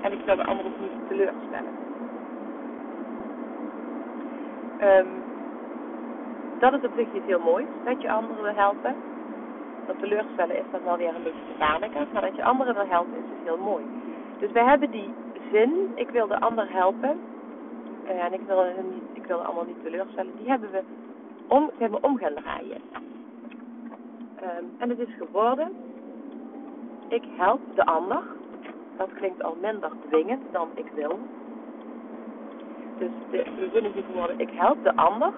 en 0.00 0.12
ik 0.12 0.24
wil 0.24 0.36
de 0.36 0.44
ander 0.44 0.64
ook 0.64 0.80
niet 0.80 1.08
teleurstellen. 1.08 1.78
Um, 4.80 5.29
dat 6.60 6.72
is 6.72 6.84
op 6.84 6.92
zich 6.96 7.14
iets 7.14 7.26
heel 7.26 7.40
moois, 7.40 7.66
dat 7.84 8.02
je 8.02 8.12
anderen 8.12 8.42
wil 8.42 8.54
helpen. 8.54 8.94
Dat 9.86 9.98
teleurstellen 9.98 10.56
is 10.56 10.70
dan 10.70 10.84
wel 10.84 10.96
weer 10.96 11.14
een 11.14 11.22
beetje 11.22 11.52
gevaarlijker, 11.52 12.06
maar 12.12 12.22
dat 12.22 12.36
je 12.36 12.44
anderen 12.44 12.74
wil 12.74 12.86
helpen 12.88 13.16
is 13.16 13.28
dus 13.30 13.44
heel 13.44 13.64
mooi. 13.64 13.84
Dus 14.38 14.52
wij 14.52 14.64
hebben 14.64 14.90
die 14.90 15.10
zin, 15.52 15.92
ik 15.94 16.10
wil 16.10 16.26
de 16.26 16.40
ander 16.40 16.72
helpen, 16.72 17.20
uh, 18.04 18.24
en 18.24 18.32
ik 18.32 18.40
wil, 18.46 18.64
niet, 18.64 19.02
ik 19.12 19.26
wil 19.26 19.42
allemaal 19.42 19.64
niet 19.64 19.82
teleurstellen, 19.82 20.32
die 20.36 20.48
hebben 20.48 20.70
we 20.70 20.82
om, 21.46 21.70
hebben 21.78 22.04
om 22.04 22.16
gaan 22.16 22.34
draaien. 22.34 22.80
Um, 24.42 24.70
en 24.78 24.88
het 24.88 24.98
is 24.98 25.14
geworden, 25.18 25.72
ik 27.08 27.22
help 27.36 27.60
de 27.74 27.84
ander. 27.84 28.22
Dat 28.96 29.12
klinkt 29.14 29.42
al 29.42 29.56
minder 29.60 29.90
dwingend 30.08 30.42
dan 30.52 30.68
ik 30.74 30.86
wil. 30.94 31.18
Dus 32.98 33.10
de, 33.30 33.44
de 33.56 33.68
zin 33.72 33.84
is 33.84 34.04
geworden, 34.06 34.38
ik 34.38 34.50
help 34.50 34.84
de 34.84 34.96
ander 34.96 35.32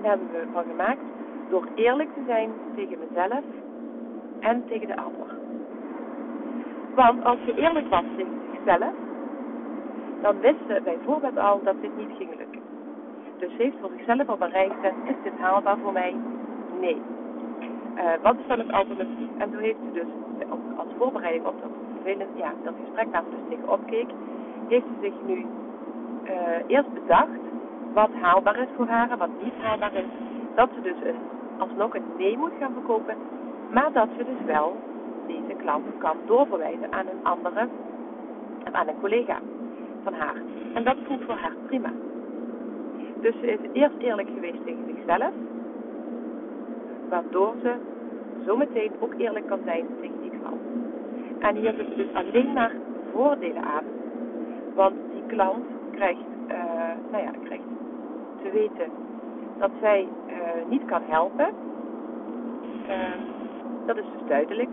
en 0.00 0.06
daar 0.06 0.18
hebben 0.18 0.40
we 0.40 0.52
van 0.52 0.64
gemaakt 0.64 1.00
door 1.48 1.64
eerlijk 1.74 2.08
te 2.14 2.22
zijn 2.26 2.50
tegen 2.74 2.98
mezelf 3.08 3.44
en 4.40 4.64
tegen 4.66 4.86
de 4.86 4.96
ander. 4.96 5.28
Want 6.94 7.24
als 7.24 7.38
je 7.44 7.54
eerlijk 7.54 7.88
was 7.88 8.04
tegen 8.16 8.40
zichzelf, 8.52 8.92
dan 10.22 10.40
wist 10.40 10.58
ze 10.68 10.80
bijvoorbeeld 10.84 11.38
al 11.38 11.60
dat 11.62 11.80
dit 11.80 11.96
niet 11.96 12.16
ging 12.16 12.30
lukken. 12.36 12.60
Dus 13.38 13.52
heeft 13.56 13.76
voor 13.80 13.90
zichzelf 13.96 14.28
al 14.28 14.36
bereikt, 14.36 14.84
is 15.04 15.14
dit 15.22 15.32
haalbaar 15.38 15.78
voor 15.78 15.92
mij? 15.92 16.16
Nee. 16.80 17.02
Uh, 17.96 18.04
wat 18.22 18.34
is 18.38 18.46
dan 18.46 18.58
het 18.58 18.72
alternatief? 18.72 19.28
En 19.38 19.50
toen 19.50 19.60
heeft 19.60 19.78
ze 19.86 19.92
dus 19.92 20.10
als 20.76 20.88
voorbereiding 20.98 21.46
op 21.46 21.54
dat, 21.62 21.70
ja, 22.34 22.52
dat 22.62 22.74
gesprek 22.84 23.12
waar 23.12 23.22
ze 23.22 23.30
dus 23.30 23.48
tegenop 23.48 23.80
keek, 23.86 24.08
heeft 24.68 24.84
ze 24.86 25.00
zich 25.02 25.14
nu 25.26 25.46
uh, 26.24 26.30
eerst 26.66 26.92
bedacht 26.92 27.49
wat 27.92 28.10
haalbaar 28.20 28.58
is 28.58 28.68
voor 28.76 28.86
haar 28.86 29.10
en 29.10 29.18
wat 29.18 29.42
niet 29.42 29.54
haalbaar 29.60 29.94
is. 29.94 30.04
Dat 30.54 30.68
ze 30.74 30.80
dus 30.80 30.96
een, 31.04 31.16
alsnog 31.58 31.94
een 31.94 32.04
nee 32.16 32.36
moet 32.36 32.52
gaan 32.58 32.72
verkopen, 32.72 33.16
maar 33.70 33.92
dat 33.92 34.08
ze 34.16 34.24
dus 34.24 34.44
wel 34.46 34.76
deze 35.26 35.54
klant 35.56 35.84
kan 35.98 36.16
doorverwijzen 36.26 36.92
aan 36.92 37.06
een 37.06 37.24
andere, 37.24 37.68
aan 38.72 38.88
een 38.88 39.00
collega 39.00 39.38
van 40.02 40.14
haar. 40.14 40.42
En 40.74 40.84
dat 40.84 40.96
voelt 41.06 41.24
voor 41.24 41.34
haar 41.36 41.54
prima. 41.66 41.92
Dus 43.20 43.34
ze 43.40 43.46
is 43.46 43.58
eerst 43.72 43.96
eerlijk 43.98 44.28
geweest 44.34 44.64
tegen 44.64 44.84
zichzelf, 44.94 45.32
waardoor 47.08 47.54
ze 47.62 47.72
zometeen 48.46 48.92
ook 49.00 49.14
eerlijk 49.16 49.46
kan 49.46 49.60
zijn 49.64 49.86
tegen 50.00 50.20
die 50.20 50.30
klant. 50.40 50.60
En 51.38 51.56
hier 51.56 51.74
zitten 51.76 51.96
dus 51.96 52.14
alleen 52.14 52.52
maar 52.52 52.72
voordelen 53.12 53.64
aan, 53.64 53.84
want 54.74 54.94
die 55.12 55.22
klant 55.26 55.64
krijgt, 55.90 56.20
uh, 56.48 56.56
nou 57.10 57.24
ja, 57.24 57.30
krijgt 57.44 57.69
te 58.42 58.50
weten 58.50 58.90
dat 59.58 59.70
zij 59.80 60.08
uh, 60.28 60.34
niet 60.68 60.84
kan 60.84 61.02
helpen. 61.06 61.46
Um, 62.88 63.20
dat 63.86 63.96
is 63.96 64.04
dus 64.12 64.28
duidelijk. 64.28 64.72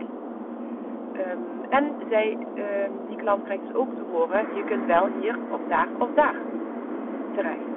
Um, 1.12 1.68
en 1.68 1.92
zij, 2.08 2.36
uh, 2.54 2.64
die 3.08 3.16
klant 3.16 3.44
krijgt 3.44 3.66
dus 3.66 3.74
ook 3.74 3.94
te 3.94 4.02
horen, 4.12 4.46
je 4.54 4.64
kunt 4.64 4.86
wel 4.86 5.06
hier 5.20 5.38
of 5.50 5.60
daar 5.68 5.88
of 5.98 6.08
daar 6.14 6.34
terecht. 7.34 7.68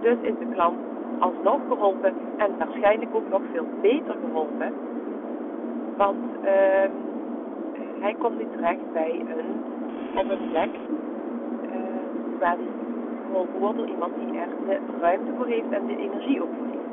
Dus 0.00 0.16
is 0.20 0.38
de 0.38 0.46
klant 0.52 0.78
alsnog 1.18 1.60
geholpen 1.68 2.14
en 2.36 2.58
waarschijnlijk 2.58 3.14
ook 3.14 3.28
nog 3.30 3.42
veel 3.52 3.66
beter 3.80 4.14
geholpen. 4.24 4.72
Want 5.96 6.24
uh, 6.42 6.50
hij 8.00 8.14
komt 8.18 8.38
nu 8.38 8.46
terecht 8.56 8.92
bij 8.92 9.20
een, 9.20 9.62
op 10.14 10.38
plek 10.50 10.70
uh, 11.62 12.40
waar 12.40 12.56
hij 12.56 12.93
door 13.34 13.88
iemand 13.88 14.12
die 14.18 14.38
er 14.38 14.48
de 14.66 14.78
ruimte 15.00 15.32
voor 15.36 15.46
heeft 15.46 15.70
en 15.70 15.86
de 15.86 15.96
energie 15.96 16.42
ook 16.42 16.48
voor 16.58 16.66
heeft. 16.66 16.90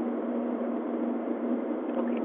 Oké. 1.98 2.22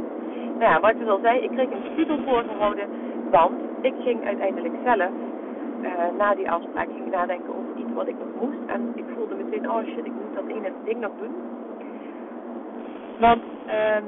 Nou 0.59 0.71
ja, 0.73 0.81
wat 0.81 0.91
ik 0.91 1.09
al 1.09 1.19
zei, 1.23 1.41
ik 1.41 1.51
kreeg 1.51 1.71
een 1.71 1.95
titel 1.97 2.19
voorgehouden, 2.27 2.89
want 3.31 3.55
ik 3.81 3.95
ging 3.99 4.25
uiteindelijk 4.25 4.75
zelf 4.85 5.11
uh, 5.83 5.91
na 6.19 6.35
die 6.35 6.51
afspraak 6.51 6.89
ging 6.97 7.11
nadenken 7.11 7.49
over 7.49 7.77
iets 7.77 7.93
wat 7.95 8.09
ik 8.09 8.15
nog 8.19 8.41
moest. 8.41 8.59
En 8.67 8.93
ik 8.95 9.05
voelde 9.17 9.35
meteen, 9.35 9.71
oh 9.71 9.85
shit, 9.85 10.07
ik 10.07 10.13
moet 10.13 10.35
dat 10.35 10.47
ene 10.47 10.73
ding 10.85 11.01
nog 11.01 11.13
doen. 11.21 11.35
Want 13.19 13.43
um, 13.43 14.05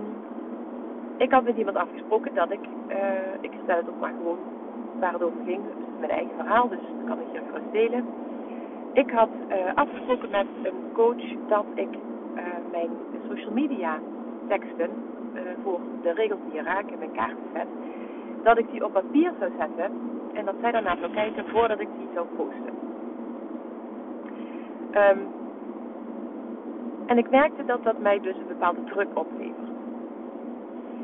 ik 1.17 1.33
had 1.33 1.45
met 1.45 1.57
iemand 1.57 1.77
afgesproken 1.77 2.35
dat 2.35 2.51
ik, 2.51 2.61
uh, 2.89 2.97
ik 3.41 3.51
stel 3.63 3.77
het 3.77 3.89
ook 3.89 4.01
maar 4.01 4.13
gewoon 4.17 4.39
waar 5.01 5.13
het 5.13 5.23
over 5.23 5.41
ging. 5.45 5.61
Mijn 5.99 6.11
eigen 6.11 6.35
verhaal, 6.37 6.69
dus 6.69 6.79
dat 6.79 7.09
kan 7.09 7.19
ik 7.21 7.27
hier 7.33 7.43
gerust 7.47 7.73
delen. 7.73 8.05
Ik 8.93 9.11
had 9.11 9.29
uh, 9.49 9.75
afgesproken 9.75 10.31
met 10.31 10.47
een 10.63 10.93
coach 10.93 11.25
dat 11.49 11.65
ik 11.75 11.89
uh, 11.89 12.43
mijn 12.71 12.91
social 13.29 13.53
media 13.53 13.99
teksten 14.49 14.91
uh, 15.35 15.41
voor 15.63 15.81
de 16.03 16.13
regels 16.13 16.41
die 16.45 16.55
je 16.55 16.63
raken 16.63 16.93
in 16.93 16.99
mijn 16.99 17.13
kaarten 17.13 17.45
zet, 17.53 17.67
dat 18.43 18.59
ik 18.59 18.71
die 18.71 18.85
op 18.85 18.93
papier 18.93 19.33
zou 19.39 19.51
zetten 19.59 19.93
en 20.33 20.45
dat 20.45 20.55
zij 20.61 20.73
daarna 20.73 20.97
zou 20.97 21.13
kijken 21.13 21.45
voordat 21.49 21.81
ik 21.81 21.89
die 21.99 22.09
zou 22.15 22.27
posten. 22.37 22.77
Um, 24.93 25.27
en 27.07 27.19
ik 27.19 27.31
merkte 27.31 27.65
dat 27.65 27.85
dat 27.85 27.99
mij 27.99 28.21
dus 28.21 28.37
een 28.37 28.47
bepaalde 28.47 28.85
druk 28.85 29.09
oplevert. 29.15 29.69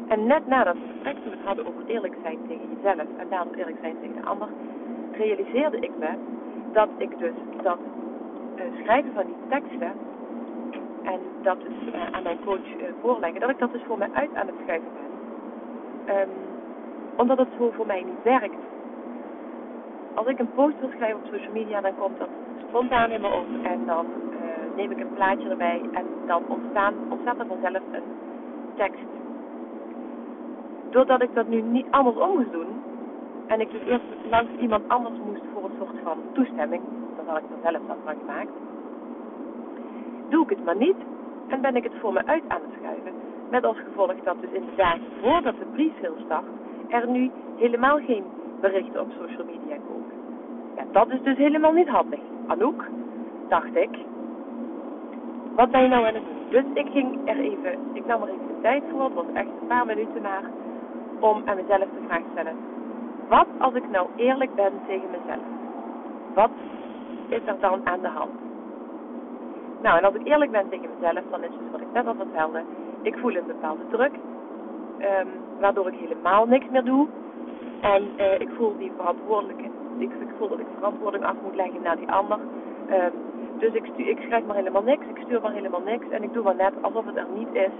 En 0.08 0.26
net 0.26 0.46
na 0.46 0.64
dat 0.64 0.76
gesprek, 0.88 1.14
toen 1.14 1.30
we 1.30 1.36
het 1.36 1.46
hadden 1.46 1.66
over 1.66 1.86
eerlijk 1.86 2.16
zijn 2.22 2.38
tegen 2.48 2.68
jezelf 2.74 3.06
en 3.16 3.26
daardoor 3.28 3.54
eerlijk 3.54 3.78
zijn 3.80 3.96
tegen 4.00 4.16
de 4.16 4.28
ander, 4.28 4.48
realiseerde 5.12 5.78
ik 5.78 5.90
me 5.98 6.08
dat 6.74 6.88
ik 6.96 7.18
dus 7.18 7.34
dat 7.62 7.78
uh, 8.56 8.62
schrijven 8.82 9.12
van 9.12 9.24
die 9.26 9.36
teksten 9.48 9.92
en 11.02 11.20
dat 11.42 11.60
dus 11.60 11.94
uh, 11.94 12.00
aan 12.12 12.22
mijn 12.22 12.44
coach 12.44 12.66
uh, 12.66 12.84
voorleggen, 13.00 13.40
dat 13.40 13.50
ik 13.50 13.58
dat 13.58 13.72
dus 13.72 13.82
voor 13.86 13.98
mij 13.98 14.08
uit 14.12 14.34
aan 14.34 14.46
het 14.46 14.56
schrijven 14.62 14.88
ben. 14.94 16.20
Um, 16.20 16.28
omdat 17.16 17.38
het 17.38 17.48
zo 17.58 17.70
voor 17.70 17.86
mij 17.86 18.02
niet 18.02 18.22
werkt. 18.22 18.62
Als 20.14 20.26
ik 20.26 20.38
een 20.38 20.54
post 20.54 20.80
wil 20.80 20.90
schrijven 20.96 21.16
op 21.16 21.26
social 21.32 21.52
media, 21.52 21.80
dan 21.80 21.96
komt 21.98 22.18
dat 22.18 22.28
spontaan 22.68 23.10
in 23.10 23.20
me 23.20 23.26
op 23.26 23.46
en 23.62 23.86
dan 23.86 24.06
neem 24.76 24.90
ik 24.90 25.00
een 25.00 25.14
plaatje 25.14 25.48
erbij 25.48 25.80
en 25.92 26.06
dan 26.26 26.42
ontstaan, 26.48 26.94
ontstaat 27.08 27.38
er 27.38 27.46
vanzelf 27.46 27.82
een 27.92 28.02
tekst. 28.74 29.06
Doordat 30.90 31.22
ik 31.22 31.34
dat 31.34 31.48
nu 31.48 31.60
niet 31.60 31.86
andersom 31.90 32.36
moest 32.36 32.52
doen, 32.52 32.66
en 33.46 33.60
ik 33.60 33.70
dus 33.70 33.82
eerst 33.86 34.04
langs 34.30 34.50
iemand 34.60 34.88
anders 34.88 35.14
moest 35.26 35.42
voor 35.64 35.86
een 35.86 35.86
soort 35.86 36.02
van 36.02 36.18
toestemming, 36.32 36.82
dan 37.16 37.26
had 37.26 37.38
ik 37.38 37.44
er 37.50 37.70
zelf 37.70 37.86
dat 37.86 37.96
van 38.04 38.14
gemaakt, 38.20 38.50
doe 40.28 40.42
ik 40.42 40.50
het 40.50 40.64
maar 40.64 40.76
niet 40.76 40.96
en 41.48 41.60
ben 41.60 41.76
ik 41.76 41.82
het 41.82 41.92
voor 42.00 42.12
me 42.12 42.26
uit 42.26 42.42
aan 42.48 42.60
het 42.62 42.74
schuiven. 42.78 43.12
Met 43.50 43.64
als 43.64 43.76
gevolg 43.78 44.14
dat 44.24 44.36
dus 44.40 44.50
inderdaad 44.50 44.98
voordat 45.20 45.54
de 45.58 45.64
pre-sale 45.72 46.20
start, 46.24 46.44
er 46.88 47.08
nu 47.08 47.30
helemaal 47.56 47.98
geen 47.98 48.24
berichten 48.60 49.00
op 49.00 49.10
social 49.18 49.44
media 49.44 49.76
komen. 49.88 50.14
Ja, 50.76 50.84
dat 50.92 51.10
is 51.10 51.22
dus 51.22 51.36
helemaal 51.36 51.72
niet 51.72 51.88
handig. 51.88 52.20
Anouk, 52.46 52.84
dacht 53.48 53.76
ik, 53.76 53.98
wat 55.54 55.70
ben 55.70 55.82
je 55.82 55.88
nou 55.88 56.06
aan 56.06 56.14
het 56.14 56.22
doen? 56.24 56.50
Dus 56.50 56.64
ik 56.84 56.90
ging 56.92 57.18
er 57.24 57.38
even, 57.38 57.78
ik 57.92 58.06
nam 58.06 58.22
er 58.22 58.28
even 58.28 58.46
de 58.46 58.60
tijd 58.62 58.82
voor, 58.90 59.04
het 59.04 59.14
was 59.14 59.32
echt 59.32 59.46
een 59.60 59.66
paar 59.66 59.86
minuten 59.86 60.22
maar, 60.22 60.44
om 61.18 61.42
aan 61.44 61.56
mezelf 61.56 61.88
de 61.94 62.06
vraag 62.06 62.22
te 62.22 62.28
stellen. 62.32 62.73
Wat 63.34 63.46
als 63.58 63.74
ik 63.74 63.90
nou 63.90 64.08
eerlijk 64.16 64.54
ben 64.54 64.72
tegen 64.86 65.10
mezelf? 65.10 65.44
Wat 66.34 66.50
is 67.28 67.40
er 67.44 67.56
dan 67.60 67.80
aan 67.86 68.00
de 68.00 68.08
hand? 68.08 68.30
Nou, 69.82 69.98
en 69.98 70.04
als 70.04 70.14
ik 70.14 70.26
eerlijk 70.26 70.50
ben 70.50 70.68
tegen 70.68 70.88
mezelf, 70.94 71.24
dan 71.30 71.42
is 71.42 71.50
het 71.50 71.70
wat 71.70 71.80
ik 71.80 71.92
net 71.92 72.06
al 72.06 72.14
vertelde. 72.14 72.62
Ik 73.02 73.16
voel 73.18 73.36
een 73.36 73.46
bepaalde 73.46 73.82
druk, 73.90 74.12
um, 74.98 75.28
waardoor 75.60 75.88
ik 75.88 75.98
helemaal 75.98 76.46
niks 76.46 76.68
meer 76.70 76.84
doe. 76.84 77.06
En 77.80 78.02
uh, 78.16 78.40
ik 78.40 78.48
voel 78.56 78.76
die 78.78 78.92
verantwoordelijke, 78.96 79.70
ik, 79.98 80.10
voel 80.38 80.48
dat 80.48 80.58
ik 80.58 80.66
verantwoording 80.74 81.24
af 81.24 81.36
moet 81.42 81.56
leggen 81.56 81.82
naar 81.82 81.96
die 81.96 82.10
ander. 82.10 82.38
Um, 82.90 83.12
dus 83.58 83.72
ik, 83.72 83.86
ik 83.96 84.18
schrijf 84.26 84.44
maar 84.46 84.56
helemaal 84.56 84.82
niks, 84.82 85.06
ik 85.06 85.22
stuur 85.24 85.40
maar 85.40 85.52
helemaal 85.52 85.82
niks 85.84 86.08
en 86.08 86.22
ik 86.22 86.32
doe 86.32 86.42
maar 86.42 86.56
net 86.56 86.72
alsof 86.80 87.04
het 87.06 87.16
er 87.16 87.28
niet 87.34 87.54
is. 87.54 87.76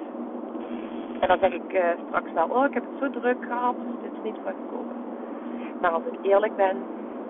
En 1.20 1.28
dan 1.28 1.38
zeg 1.38 1.52
ik 1.52 1.72
uh, 1.72 1.84
straks 2.06 2.32
wel, 2.32 2.48
oh 2.48 2.64
ik 2.64 2.74
heb 2.74 2.84
het 2.90 3.12
zo 3.12 3.20
druk 3.20 3.44
gehad, 3.48 3.74
dus 3.76 4.02
dit 4.02 4.12
is 4.12 4.22
niet 4.22 4.36
gekomen. 4.44 5.03
Maar 5.84 5.92
als 5.92 6.06
ik 6.12 6.18
eerlijk 6.22 6.56
ben, 6.56 6.76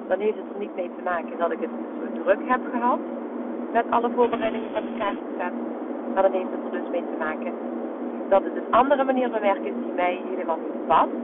dan 0.09 0.19
heeft 0.19 0.37
het 0.37 0.53
er 0.53 0.59
niet 0.59 0.77
mee 0.77 0.91
te 0.97 1.03
maken 1.05 1.39
dat 1.39 1.51
ik 1.53 1.61
het 1.61 1.71
zo 1.99 2.23
druk 2.23 2.39
heb 2.45 2.61
gehad 2.73 2.99
met 3.73 3.85
alle 3.91 4.11
voorbereidingen 4.15 4.71
van 4.73 4.83
elkaar 4.87 5.15
gezet. 5.27 5.55
Maar 6.15 6.23
dan 6.23 6.33
heeft 6.33 6.51
het 6.51 6.65
er 6.65 6.81
dus 6.81 6.91
mee 6.91 7.05
te 7.11 7.19
maken 7.19 7.53
dat 8.29 8.43
het 8.45 8.57
een 8.57 8.71
andere 8.71 9.05
manier 9.05 9.31
van 9.31 9.41
werken 9.41 9.65
is 9.65 9.85
die 9.85 9.93
mij 9.95 10.21
helemaal 10.31 10.59
niet 10.63 10.87
past. 10.87 11.17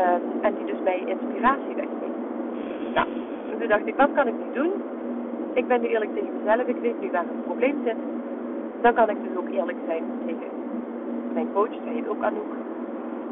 Um, 0.00 0.22
en 0.40 0.54
die 0.54 0.64
dus 0.64 0.82
mij 0.84 0.98
inspiratie 1.06 1.74
weggeeft. 1.74 2.18
Nou, 2.94 3.06
en 3.50 3.58
toen 3.58 3.68
dacht 3.68 3.86
ik, 3.86 3.96
wat 3.96 4.12
kan 4.14 4.26
ik 4.26 4.34
nu 4.44 4.52
doen? 4.52 4.72
Ik 5.52 5.66
ben 5.66 5.80
nu 5.80 5.86
eerlijk 5.86 6.14
tegen 6.14 6.36
mezelf, 6.38 6.66
ik 6.66 6.80
weet 6.80 7.00
nu 7.00 7.10
waar 7.10 7.24
het 7.28 7.44
probleem 7.44 7.76
zit. 7.84 8.00
Dan 8.80 8.94
kan 8.94 9.10
ik 9.10 9.16
dus 9.22 9.36
ook 9.36 9.48
eerlijk 9.48 9.78
zijn 9.86 10.04
tegen 10.26 10.50
mijn 11.32 11.52
coach, 11.52 11.74
zij 11.84 11.92
heet 11.92 12.08
ook 12.08 12.22
Anouk. 12.22 12.54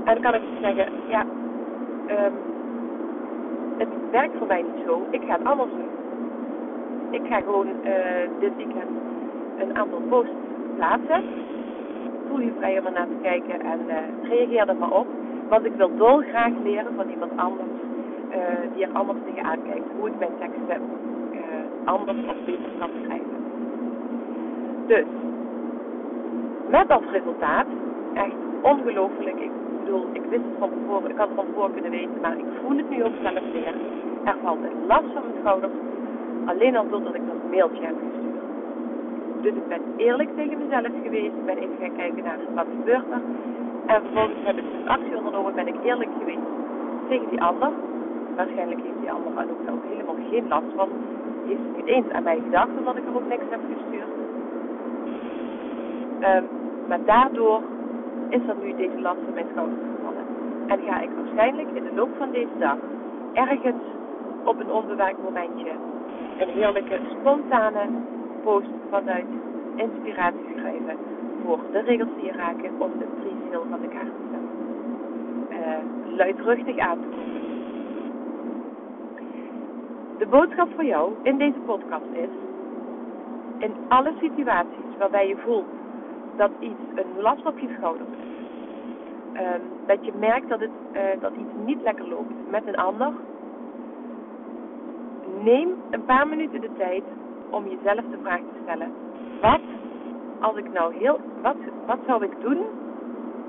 En 0.05 0.15
dan 0.15 0.23
kan 0.23 0.35
ik 0.35 0.43
zeggen, 0.61 0.93
ja, 1.09 1.25
um, 2.11 2.33
het 3.79 3.89
werkt 4.11 4.37
voor 4.39 4.47
mij 4.47 4.63
niet 4.63 4.85
zo, 4.87 5.07
ik 5.11 5.23
ga 5.27 5.33
het 5.33 5.45
anders 5.45 5.71
doen. 5.71 5.91
Ik 7.11 7.23
ga 7.29 7.41
gewoon 7.41 7.67
uh, 7.67 7.93
dit 8.41 8.57
weekend 8.57 8.91
een 9.59 9.77
aantal 9.77 10.01
posts 10.09 10.35
plaatsen. 10.77 11.25
Voel 12.29 12.41
je 12.41 12.53
vrij 12.59 12.79
om 12.79 12.87
er 12.87 12.93
naar 12.93 13.07
te 13.07 13.23
kijken 13.23 13.61
en 13.61 13.81
uh, 13.87 14.29
reageer 14.29 14.69
er 14.69 14.77
maar 14.77 14.93
op. 14.93 15.07
Want 15.49 15.65
ik 15.65 15.73
wil 15.77 15.97
dolgraag 15.97 16.53
leren 16.63 16.95
van 16.95 17.09
iemand 17.11 17.33
anders 17.37 17.75
uh, 18.31 18.37
die 18.75 18.85
er 18.85 18.93
anders 18.93 19.19
tegenaan 19.25 19.63
kijkt. 19.63 19.87
Hoe 19.99 20.09
ik 20.09 20.19
mijn 20.19 20.31
teksten 20.39 20.81
anders 21.85 22.19
of 22.19 22.45
beter 22.45 22.71
kan 22.79 22.91
schrijven. 23.05 23.39
Dus, 24.87 25.05
met 26.71 26.91
als 26.91 27.05
resultaat, 27.13 27.67
echt 28.15 28.35
ongelooflijk. 28.63 29.41
Ik 29.41 29.51
ik 30.13 30.23
wist 30.29 30.45
het 30.49 30.59
van 30.59 30.71
tevoren, 30.71 31.11
ik 31.11 31.17
had 31.17 31.29
het 31.29 31.37
van 31.37 31.47
tevoren 31.47 31.73
kunnen 31.73 31.91
weten, 31.91 32.21
maar 32.21 32.39
ik 32.39 32.51
voel 32.61 32.77
het 32.77 32.91
nu 32.91 33.05
ook 33.05 33.17
zelf 33.23 33.45
weer. 33.53 33.75
Er 34.25 34.37
valt 34.43 34.63
een 34.63 34.87
last 34.87 35.09
van 35.15 35.23
mijn 35.23 35.39
schouders, 35.41 35.73
alleen 36.45 36.77
al 36.77 36.89
doordat 36.89 37.15
ik 37.15 37.27
dat 37.27 37.51
mailtje 37.51 37.85
heb 37.85 37.97
gestuurd. 38.05 38.45
Dus 39.43 39.53
ik 39.53 39.69
ben 39.69 39.83
eerlijk 39.97 40.31
tegen 40.37 40.59
mezelf 40.59 40.93
geweest, 41.03 41.45
ben 41.45 41.57
even 41.57 41.77
gaan 41.81 41.97
kijken 41.97 42.25
naar 42.25 42.39
wat 42.55 42.67
gebeurt 42.79 43.11
er. 43.11 43.23
En 43.87 44.03
vervolgens 44.03 44.45
heb 44.45 44.59
ik 44.59 44.65
dus 44.65 44.87
actie 44.87 45.17
ondernomen, 45.17 45.55
ben 45.55 45.69
ik 45.69 45.85
eerlijk 45.85 46.11
geweest 46.19 46.49
tegen 47.09 47.29
die 47.31 47.43
ander. 47.43 47.71
Waarschijnlijk 48.37 48.81
heeft 48.83 49.01
die 49.01 49.13
ander 49.13 49.33
ook 49.51 49.65
wel 49.67 49.79
helemaal 49.89 50.17
geen 50.31 50.49
last 50.49 50.71
van 50.77 50.89
heeft 51.51 51.67
het 51.67 51.77
niet 51.77 51.95
eens 51.95 52.11
aan 52.13 52.23
mij 52.23 52.41
gedacht, 52.45 52.79
omdat 52.79 52.97
ik 52.97 53.07
er 53.07 53.15
ook 53.15 53.29
niks 53.29 53.45
heb 53.51 53.61
gestuurd. 53.75 54.13
Um, 56.21 56.45
maar 56.89 57.05
daardoor 57.05 57.63
is 58.29 58.41
er 58.49 58.57
nu 58.63 58.75
deze 58.77 59.01
last 59.01 59.19
van 59.25 59.35
mijn 59.35 59.47
schouders. 59.53 59.90
En 60.67 60.79
ga 60.87 61.01
ik 61.01 61.11
waarschijnlijk 61.17 61.69
in 61.75 61.83
de 61.83 61.95
loop 61.95 62.11
van 62.17 62.31
deze 62.31 62.59
dag 62.59 62.77
ergens 63.33 63.83
op 64.45 64.61
een 64.61 64.73
onbewaakt 64.73 65.23
momentje 65.23 65.71
een 66.39 66.49
heerlijke 66.49 67.01
spontane 67.19 67.89
post 68.43 68.71
vanuit 68.91 69.27
inspiratie 69.75 70.55
schrijven 70.57 70.97
voor 71.45 71.59
de 71.73 71.81
regels 71.81 72.09
die 72.17 72.25
je 72.25 72.33
raken 72.33 72.71
om 72.79 72.91
de 72.99 73.05
pre 73.05 73.31
van 73.71 73.81
de 73.81 73.89
kaart 73.89 74.07
te 74.07 74.27
zetten. 74.31 74.49
Uh, 75.51 76.17
luidruchtig 76.17 76.79
aan 76.79 76.99
te 77.01 77.07
komen. 77.07 77.41
De 80.19 80.27
boodschap 80.27 80.69
voor 80.75 80.85
jou 80.85 81.13
in 81.23 81.39
deze 81.39 81.59
podcast 81.67 82.11
is: 82.13 82.29
in 83.59 83.73
alle 83.89 84.13
situaties 84.21 84.97
waarbij 84.99 85.29
je 85.29 85.37
voelt 85.37 85.69
dat 86.37 86.51
iets 86.61 86.83
een 86.95 87.23
last 87.23 87.47
op 87.47 87.59
je 87.59 87.69
schouder 87.77 88.07
is, 88.23 88.30
um, 89.41 89.63
dat 89.87 90.05
je 90.05 90.13
merkt 90.19 90.49
dat, 90.49 90.61
het, 90.61 90.71
uh, 90.93 91.01
dat 91.21 91.33
iets 91.33 91.55
niet 91.65 91.83
lekker 91.83 92.09
loopt 92.09 92.51
met 92.51 92.67
een 92.67 92.77
ander, 92.77 93.13
neem 95.43 95.69
een 95.91 96.05
paar 96.05 96.29
minuten 96.29 96.61
de 96.61 96.71
tijd 96.79 97.03
om 97.51 97.65
jezelf 97.69 98.05
de 98.11 98.19
vraag 98.23 98.39
te 98.39 98.61
stellen: 98.63 98.93
wat 99.41 99.61
als 100.41 100.57
ik 100.57 100.73
nou 100.73 100.95
heel, 100.95 101.21
wat, 101.43 101.57
wat 101.87 101.99
zou 102.07 102.25
ik 102.25 102.41
doen? 102.41 102.59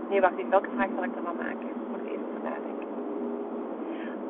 Nee, 0.10 0.22
wacht 0.22 0.38
even, 0.38 0.50
welke 0.50 0.70
vraag 0.76 0.90
zal 0.96 1.04
ik 1.04 1.14
dan 1.14 1.24
maar 1.24 1.36
maken? 1.36 1.68
Moet 1.90 2.00
ik 2.00 2.12
even 2.12 2.44
nadenken. 2.44 2.88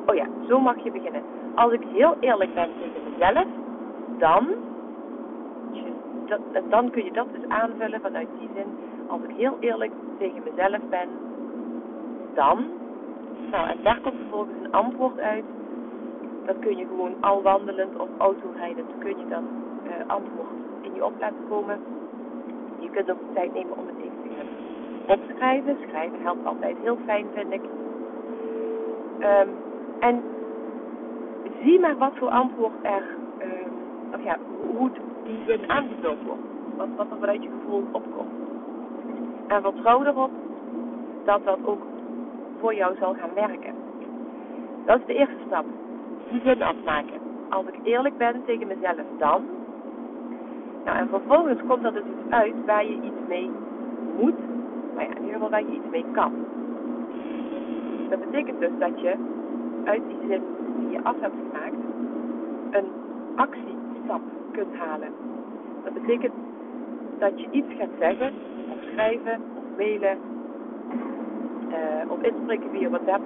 Oh 0.06 0.14
ja, 0.14 0.26
zo 0.48 0.60
mag 0.60 0.84
je 0.84 0.90
beginnen 0.90 1.22
als 1.54 1.72
ik 1.72 1.82
heel 1.92 2.16
eerlijk 2.20 2.54
ben 2.54 2.70
tegen 2.78 3.02
mezelf, 3.10 3.46
dan, 4.18 4.46
dat, 6.26 6.40
dan 6.70 6.90
kun 6.90 7.04
je 7.04 7.12
dat 7.12 7.26
dus 7.32 7.48
aanvullen 7.48 8.00
vanuit 8.00 8.28
die 8.38 8.48
zin. 8.54 8.66
Als 9.06 9.20
ik 9.22 9.36
heel 9.36 9.56
eerlijk 9.60 9.92
tegen 10.18 10.42
mezelf 10.44 10.80
ben, 10.90 11.08
dan, 12.34 12.64
nou 13.50 13.68
en 13.68 13.78
daar 13.82 14.00
komt 14.00 14.16
vervolgens 14.20 14.56
een 14.62 14.72
antwoord 14.72 15.18
uit. 15.20 15.44
Dat 16.46 16.58
kun 16.58 16.76
je 16.76 16.86
gewoon 16.86 17.14
al 17.20 17.42
wandelend 17.42 17.96
of 17.98 18.08
autorijdend, 18.18 18.90
kun 18.98 19.18
je 19.18 19.28
dan 19.28 19.44
uh, 19.84 19.90
antwoord 20.06 20.48
in 20.80 20.94
je 20.94 21.04
op 21.04 21.12
laten 21.20 21.48
komen. 21.48 21.80
Je 22.78 22.90
kunt 22.90 23.10
ook 23.10 23.18
de 23.18 23.34
tijd 23.34 23.54
nemen 23.54 23.76
om 23.78 23.86
het 23.86 23.96
even 23.96 24.22
te 24.22 24.28
gaan 24.36 25.18
opschrijven. 25.18 25.76
Schrijven 25.88 26.22
helpt 26.22 26.46
altijd 26.46 26.76
heel 26.82 26.98
fijn, 27.04 27.26
vind 27.34 27.52
ik. 27.52 27.62
Um, 29.20 29.48
en 29.98 30.22
zie 31.62 31.80
maar 31.80 31.96
wat 31.96 32.12
voor 32.14 32.28
antwoord 32.28 32.72
er, 32.82 33.02
uh, 33.38 34.14
of 34.14 34.24
ja, 34.24 34.36
hoe 34.76 34.90
die 35.24 35.38
zin 35.46 35.70
aangevuld 35.70 36.22
wordt. 36.26 36.42
Wat, 36.76 36.88
wat 36.96 37.06
er 37.10 37.16
vanuit 37.18 37.42
je 37.42 37.48
gevoel 37.60 37.84
opkomt. 37.92 38.32
En 39.46 39.62
vertrouw 39.62 40.04
erop 40.04 40.30
dat 41.24 41.44
dat 41.44 41.58
ook 41.64 41.82
voor 42.62 42.74
jou 42.74 42.96
zal 43.00 43.14
gaan 43.14 43.34
werken. 43.34 43.74
Dat 44.86 44.98
is 44.98 45.06
de 45.06 45.14
eerste 45.14 45.42
stap. 45.46 45.64
Die 46.30 46.40
zin 46.44 46.62
afmaken. 46.62 47.20
Als 47.48 47.66
ik 47.66 47.78
eerlijk 47.82 48.16
ben 48.16 48.42
tegen 48.44 48.66
mezelf, 48.66 49.06
dan. 49.18 49.42
Nou, 50.84 50.98
en 50.98 51.08
vervolgens 51.08 51.60
komt 51.68 51.84
er 51.84 51.92
dus 51.92 52.02
iets 52.02 52.30
uit 52.30 52.54
waar 52.66 52.84
je 52.84 53.00
iets 53.02 53.22
mee 53.28 53.50
moet. 54.18 54.40
Maar 54.94 55.04
ja, 55.04 55.10
in 55.10 55.16
ieder 55.16 55.32
geval 55.32 55.50
waar 55.50 55.60
je 55.60 55.72
iets 55.72 55.90
mee 55.90 56.04
kan. 56.12 56.32
Dat 58.08 58.20
betekent 58.20 58.60
dus 58.60 58.70
dat 58.78 59.00
je 59.00 59.14
uit 59.84 60.02
die 60.08 60.28
zin 60.28 60.42
die 60.78 60.90
je 60.90 61.02
af 61.02 61.20
hebt 61.20 61.34
gemaakt, 61.34 61.82
een 62.70 62.88
actiestap 63.36 64.20
kunt 64.52 64.74
halen. 64.74 65.12
Dat 65.84 65.92
betekent 65.92 66.34
dat 67.18 67.40
je 67.40 67.46
iets 67.50 67.74
gaat 67.78 67.94
zeggen, 67.98 68.32
of 68.70 68.78
schrijven, 68.92 69.40
of 69.56 69.62
mailen, 69.76 70.18
uh, 71.72 72.10
of 72.10 72.22
inspreken 72.22 72.70
via 72.70 72.88
WhatsApp 72.88 73.22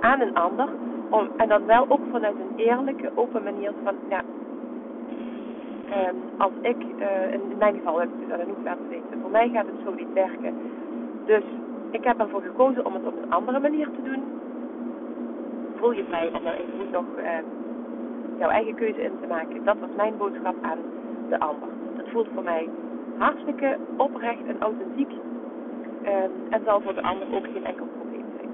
aan 0.00 0.20
een 0.20 0.34
ander. 0.34 0.68
Om, 1.08 1.28
en 1.36 1.48
dan 1.48 1.66
wel 1.66 1.84
ook 1.88 2.00
vanuit 2.10 2.34
een 2.34 2.56
eerlijke, 2.56 3.10
open 3.14 3.42
manier 3.42 3.72
van, 3.84 3.94
ja, 4.08 4.22
um, 6.08 6.16
als 6.36 6.52
ik, 6.60 6.76
uh, 6.98 7.32
in 7.32 7.40
mijn 7.58 7.74
geval 7.74 8.00
heb 8.00 8.08
ik 8.08 8.28
het 8.28 8.40
aan 8.40 8.46
niet 8.46 8.64
laten 8.64 8.88
weten, 8.88 9.20
voor 9.20 9.30
mij 9.30 9.48
gaat 9.48 9.66
het 9.66 9.84
zo 9.84 9.94
niet 9.94 10.12
werken. 10.12 10.54
Dus 11.26 11.44
ik 11.90 12.04
heb 12.04 12.20
ervoor 12.20 12.42
gekozen 12.42 12.86
om 12.86 12.94
het 12.94 13.06
op 13.06 13.22
een 13.22 13.32
andere 13.32 13.60
manier 13.60 13.86
te 13.90 14.02
doen 14.02 14.22
voel 15.82 15.92
je 15.92 16.04
vrij 16.04 16.28
om 16.28 16.46
er 16.46 16.54
even 16.54 16.90
nog 16.90 17.04
uh, 17.18 17.24
jouw 18.38 18.48
eigen 18.48 18.74
keuze 18.74 19.02
in 19.02 19.12
te 19.20 19.26
maken. 19.26 19.64
Dat 19.64 19.76
was 19.80 19.88
mijn 19.96 20.16
boodschap 20.16 20.54
aan 20.62 20.78
de 21.28 21.38
ander. 21.38 21.68
Dat 21.96 22.08
voelt 22.08 22.28
voor 22.34 22.42
mij 22.42 22.68
hartstikke 23.18 23.78
oprecht 23.96 24.46
en 24.46 24.56
authentiek. 24.60 25.10
Uh, 26.02 26.22
en 26.50 26.62
zal 26.64 26.80
voor 26.80 26.94
de 26.94 27.02
ander 27.02 27.26
ook 27.34 27.44
geen 27.44 27.64
enkel 27.64 27.86
probleem 27.86 28.24
zijn. 28.36 28.50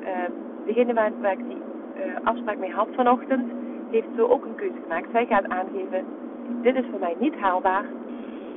Uh, 0.00 0.34
degene 0.66 0.94
waar, 0.94 1.10
waar 1.20 1.32
ik 1.32 1.48
die 1.48 1.56
uh, 1.56 2.16
afspraak 2.22 2.58
mee 2.58 2.72
had 2.72 2.88
vanochtend, 2.92 3.52
heeft 3.90 4.08
zo 4.16 4.26
ook 4.26 4.44
een 4.44 4.54
keuze 4.54 4.78
gemaakt. 4.82 5.10
Zij 5.12 5.26
gaat 5.26 5.48
aangeven, 5.48 6.04
dit 6.62 6.76
is 6.76 6.84
voor 6.90 7.00
mij 7.00 7.16
niet 7.18 7.34
haalbaar 7.34 7.84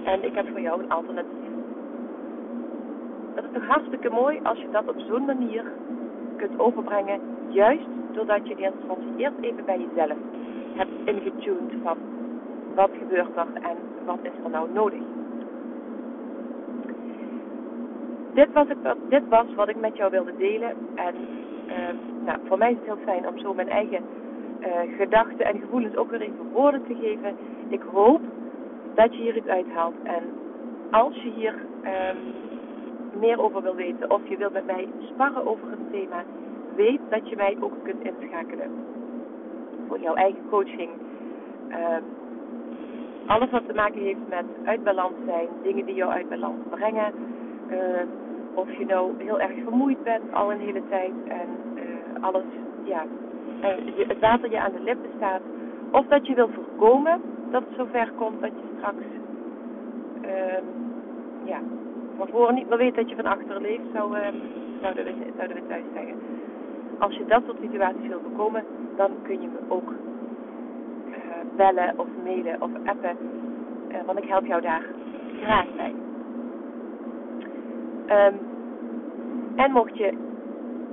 en 0.04 0.24
ik 0.24 0.36
heb 0.36 0.48
voor 0.50 0.62
jou 0.62 0.84
een 0.84 0.92
alternatief. 0.92 1.50
Dat 3.36 3.44
is 3.44 3.50
toch 3.54 3.68
hartstikke 3.68 4.10
mooi 4.10 4.40
als 4.44 4.60
je 4.60 4.68
dat 4.72 4.88
op 4.88 5.00
zo'n 5.08 5.26
manier 5.26 5.64
kunt 6.36 6.60
overbrengen 6.60 7.20
juist 7.48 7.88
doordat 8.12 8.48
je 8.48 8.56
eerste 8.56 8.80
instantie 8.80 9.18
eerst 9.18 9.38
even 9.42 9.66
bij 9.66 9.80
jezelf 9.80 10.18
hebt 10.74 10.92
ingetuned 11.06 11.74
van 11.84 11.98
wat 12.76 12.90
gebeurt 13.00 13.36
er 13.36 13.48
en 13.54 13.78
wat 14.06 14.20
is 14.22 14.44
er 14.44 14.50
nou 14.50 14.70
nodig. 14.74 15.02
Dit 18.40 18.54
was, 18.54 18.68
het, 18.68 18.78
dit 19.10 19.28
was 19.30 19.46
wat 19.56 19.70
ik 19.70 19.80
met 19.80 19.98
jou 19.98 20.12
wilde 20.12 20.38
delen. 20.38 20.76
En 20.96 21.16
uh, 21.68 21.76
nou, 22.26 22.40
voor 22.44 22.58
mij 22.58 22.72
is 22.72 22.78
het 22.78 22.86
heel 22.86 23.06
fijn 23.06 23.28
om 23.28 23.38
zo 23.40 23.54
mijn 23.54 23.70
eigen 23.70 24.04
uh, 24.60 24.68
gedachten 24.98 25.46
en 25.46 25.60
gevoelens 25.60 25.96
ook 25.96 26.10
weer 26.10 26.22
even 26.22 26.52
woorden 26.52 26.84
te 26.84 26.96
geven. 27.02 27.36
Ik 27.68 27.82
hoop 27.92 28.22
dat 28.94 29.16
je 29.16 29.22
hier 29.22 29.36
iets 29.38 29.48
uithaalt. 29.48 29.96
En 30.04 30.24
als 30.92 31.16
je 31.16 31.30
hier 31.30 31.54
um, 31.54 32.18
meer 33.20 33.42
over 33.42 33.62
wil 33.62 33.76
weten 33.76 34.12
of 34.12 34.22
je 34.28 34.38
wilt 34.38 34.54
met 34.54 34.66
mij 34.66 34.88
sparren 35.14 35.48
over 35.48 35.72
een 35.72 35.88
thema, 35.92 36.24
weet 36.76 37.02
dat 37.10 37.30
je 37.30 37.36
mij 37.36 37.58
ook 37.60 37.84
kunt 37.84 38.04
inschakelen 38.04 38.72
voor 39.88 40.00
jouw 40.00 40.16
eigen 40.16 40.50
coaching. 40.50 40.90
Uh, 41.70 41.76
alles 43.26 43.50
wat 43.50 43.68
te 43.68 43.74
maken 43.74 44.02
heeft 44.02 44.28
met 44.30 44.46
uit 44.64 44.84
balans 44.84 45.16
zijn, 45.26 45.48
dingen 45.64 45.86
die 45.86 45.96
jou 45.96 46.12
uit 46.12 46.30
balans 46.30 46.58
brengen. 46.70 47.14
Uh, 47.72 47.78
of 48.54 48.78
je 48.78 48.86
nou 48.86 49.12
heel 49.18 49.40
erg 49.40 49.52
vermoeid 49.64 50.04
bent 50.04 50.34
al 50.34 50.52
een 50.52 50.60
hele 50.60 50.82
tijd 50.90 51.12
en 51.28 51.48
uh, 51.76 52.24
alles, 52.24 52.44
ja, 52.84 53.04
uh, 53.62 54.08
het 54.08 54.20
water 54.20 54.52
je 54.52 54.60
aan 54.60 54.72
de 54.72 54.84
lippen 54.84 55.10
staat. 55.16 55.42
Of 55.92 56.06
dat 56.08 56.28
je 56.28 56.34
wil 56.34 56.50
voorkomen 56.50 57.22
dat 57.52 57.64
het 57.68 57.78
zover 57.78 58.12
komt 58.18 58.42
dat 58.42 58.50
je 58.50 58.76
straks, 58.78 59.04
uh, 60.22 60.64
ja, 61.44 61.60
van 62.18 62.28
voren 62.28 62.56
niet 62.56 62.70
meer 62.70 62.78
weet 62.78 62.96
dat 62.96 63.10
je 63.10 63.16
van 63.16 63.26
achteren 63.26 63.62
leeft, 63.62 63.84
zou, 63.94 64.18
uh, 64.18 64.28
zouden, 64.82 65.06
we, 65.06 65.14
zouden 65.38 65.56
we 65.56 65.68
thuis 65.68 65.84
zeggen. 65.94 66.16
Als 67.00 67.16
je 67.16 67.26
dat 67.26 67.42
soort 67.46 67.58
situaties 67.62 68.08
wil 68.08 68.22
voorkomen, 68.24 68.64
dan 68.96 69.12
kun 69.22 69.42
je 69.42 69.48
me 69.48 69.74
ook 69.74 69.94
bellen 71.56 71.94
of 71.98 72.08
mailen 72.24 72.62
of 72.62 72.70
appen, 72.86 73.18
want 74.06 74.18
ik 74.18 74.30
help 74.30 74.46
jou 74.46 74.62
daar 74.62 74.84
graag 75.42 75.76
bij. 75.76 75.94
Um, 78.12 78.34
en 79.56 79.72
mocht 79.72 79.98
je, 79.98 80.14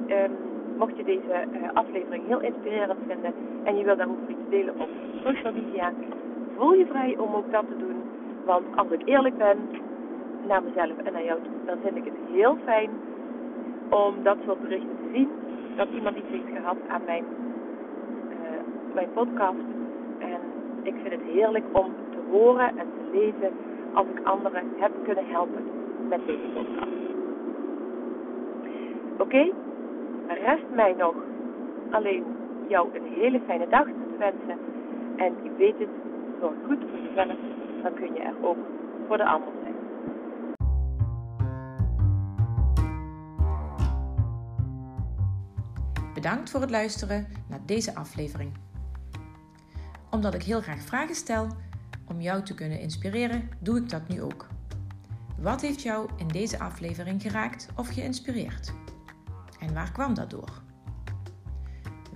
um, 0.09 0.33
mocht 0.79 0.97
je 0.97 1.05
deze 1.05 1.45
uh, 1.53 1.69
aflevering 1.73 2.27
heel 2.27 2.41
inspirerend 2.41 2.99
vinden 3.07 3.35
en 3.65 3.77
je 3.77 3.85
wil 3.85 3.97
daarover 3.97 4.29
iets 4.29 4.49
delen 4.51 4.75
op 4.81 4.89
social 5.25 5.53
media, 5.53 5.93
voel 6.57 6.73
je 6.73 6.87
vrij 6.87 7.17
om 7.17 7.35
ook 7.35 7.53
dat 7.53 7.65
te 7.69 7.77
doen. 7.77 7.97
Want 8.45 8.65
als 8.75 8.91
ik 8.91 9.03
eerlijk 9.05 9.39
ben 9.39 9.59
naar 10.47 10.63
mezelf 10.63 10.97
en 11.05 11.13
naar 11.13 11.25
jou 11.25 11.39
dan 11.67 11.79
vind 11.83 11.97
ik 11.97 12.05
het 12.05 12.33
heel 12.33 12.57
fijn 12.65 12.91
om 13.89 14.15
dat 14.23 14.37
soort 14.45 14.61
berichten 14.61 14.97
te 14.97 15.11
zien. 15.13 15.31
Dat 15.77 15.89
iemand 15.95 16.17
iets 16.17 16.31
heeft 16.31 16.57
gehad 16.57 16.77
aan 16.89 17.03
mijn, 17.07 17.25
uh, 18.31 18.95
mijn 18.95 19.09
podcast. 19.13 19.67
En 20.19 20.41
ik 20.83 20.95
vind 21.03 21.11
het 21.11 21.33
heerlijk 21.33 21.65
om 21.73 21.93
te 22.11 22.19
horen 22.31 22.69
en 22.69 22.87
te 22.99 23.19
lezen 23.19 23.53
als 23.93 24.07
ik 24.15 24.27
anderen 24.27 24.65
heb 24.77 24.93
kunnen 25.05 25.27
helpen 25.27 25.65
met 26.09 26.27
deze 26.27 26.49
podcast. 26.55 27.06
Oké, 29.19 29.53
rest 30.29 30.65
mij 30.75 30.95
nog 30.99 31.15
alleen 31.91 32.25
jou 32.69 32.97
een 32.97 33.13
hele 33.13 33.41
fijne 33.47 33.69
dag 33.69 33.85
te 33.85 34.17
wensen. 34.19 34.59
En 35.17 35.35
je 35.43 35.55
weet 35.59 35.79
het, 35.79 35.89
zorg 36.41 36.55
goed 36.67 36.79
voor 36.91 36.99
jezelf, 36.99 37.39
dan 37.83 37.95
kun 37.95 38.15
je 38.15 38.21
er 38.21 38.35
ook 38.43 38.57
voor 39.07 39.17
de 39.17 39.25
ander 39.25 39.49
zijn. 39.63 39.75
Bedankt 46.15 46.51
voor 46.51 46.61
het 46.61 46.71
luisteren 46.71 47.27
naar 47.49 47.61
deze 47.67 47.95
aflevering. 47.95 48.53
Omdat 50.11 50.35
ik 50.35 50.43
heel 50.43 50.61
graag 50.61 50.81
vragen 50.81 51.15
stel 51.15 51.47
om 52.09 52.21
jou 52.21 52.43
te 52.43 52.55
kunnen 52.55 52.81
inspireren, 52.81 53.49
doe 53.61 53.77
ik 53.77 53.91
dat 53.91 54.09
nu 54.09 54.23
ook. 54.23 54.47
Wat 55.39 55.61
heeft 55.61 55.83
jou 55.83 56.09
in 56.17 56.29
deze 56.29 56.59
aflevering 56.59 57.23
geraakt 57.23 57.69
of 57.77 57.89
geïnspireerd? 57.89 58.75
En 59.67 59.75
waar 59.75 59.93
kwam 59.93 60.15
dat 60.15 60.31
door? 60.31 60.63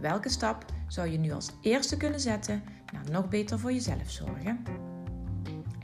Welke 0.01 0.29
stap 0.29 0.65
zou 0.87 1.09
je 1.09 1.19
nu 1.19 1.33
als 1.33 1.51
eerste 1.61 1.97
kunnen 1.97 2.21
zetten 2.21 2.63
naar 2.93 3.11
nog 3.11 3.29
beter 3.29 3.59
voor 3.59 3.73
jezelf 3.73 4.11
zorgen? 4.11 4.65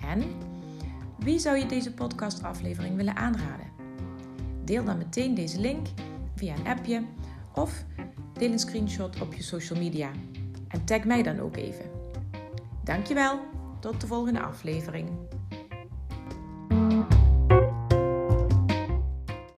En 0.01 0.23
wie 1.19 1.39
zou 1.39 1.57
je 1.57 1.67
deze 1.67 1.95
podcastaflevering 1.95 2.97
willen 2.97 3.17
aanraden? 3.17 3.67
Deel 4.65 4.85
dan 4.85 4.99
meteen 4.99 5.35
deze 5.35 5.61
link 5.61 5.87
via 6.35 6.55
een 6.55 6.67
appje 6.67 7.03
of 7.55 7.85
deel 8.33 8.53
een 8.53 8.59
screenshot 8.59 9.21
op 9.21 9.35
je 9.35 9.43
social 9.43 9.79
media. 9.79 10.11
En 10.69 10.85
tag 10.85 11.05
mij 11.05 11.23
dan 11.23 11.41
ook 11.41 11.57
even. 11.57 11.91
Dankjewel, 12.85 13.41
tot 13.81 14.01
de 14.01 14.07
volgende 14.07 14.41
aflevering. 14.41 15.09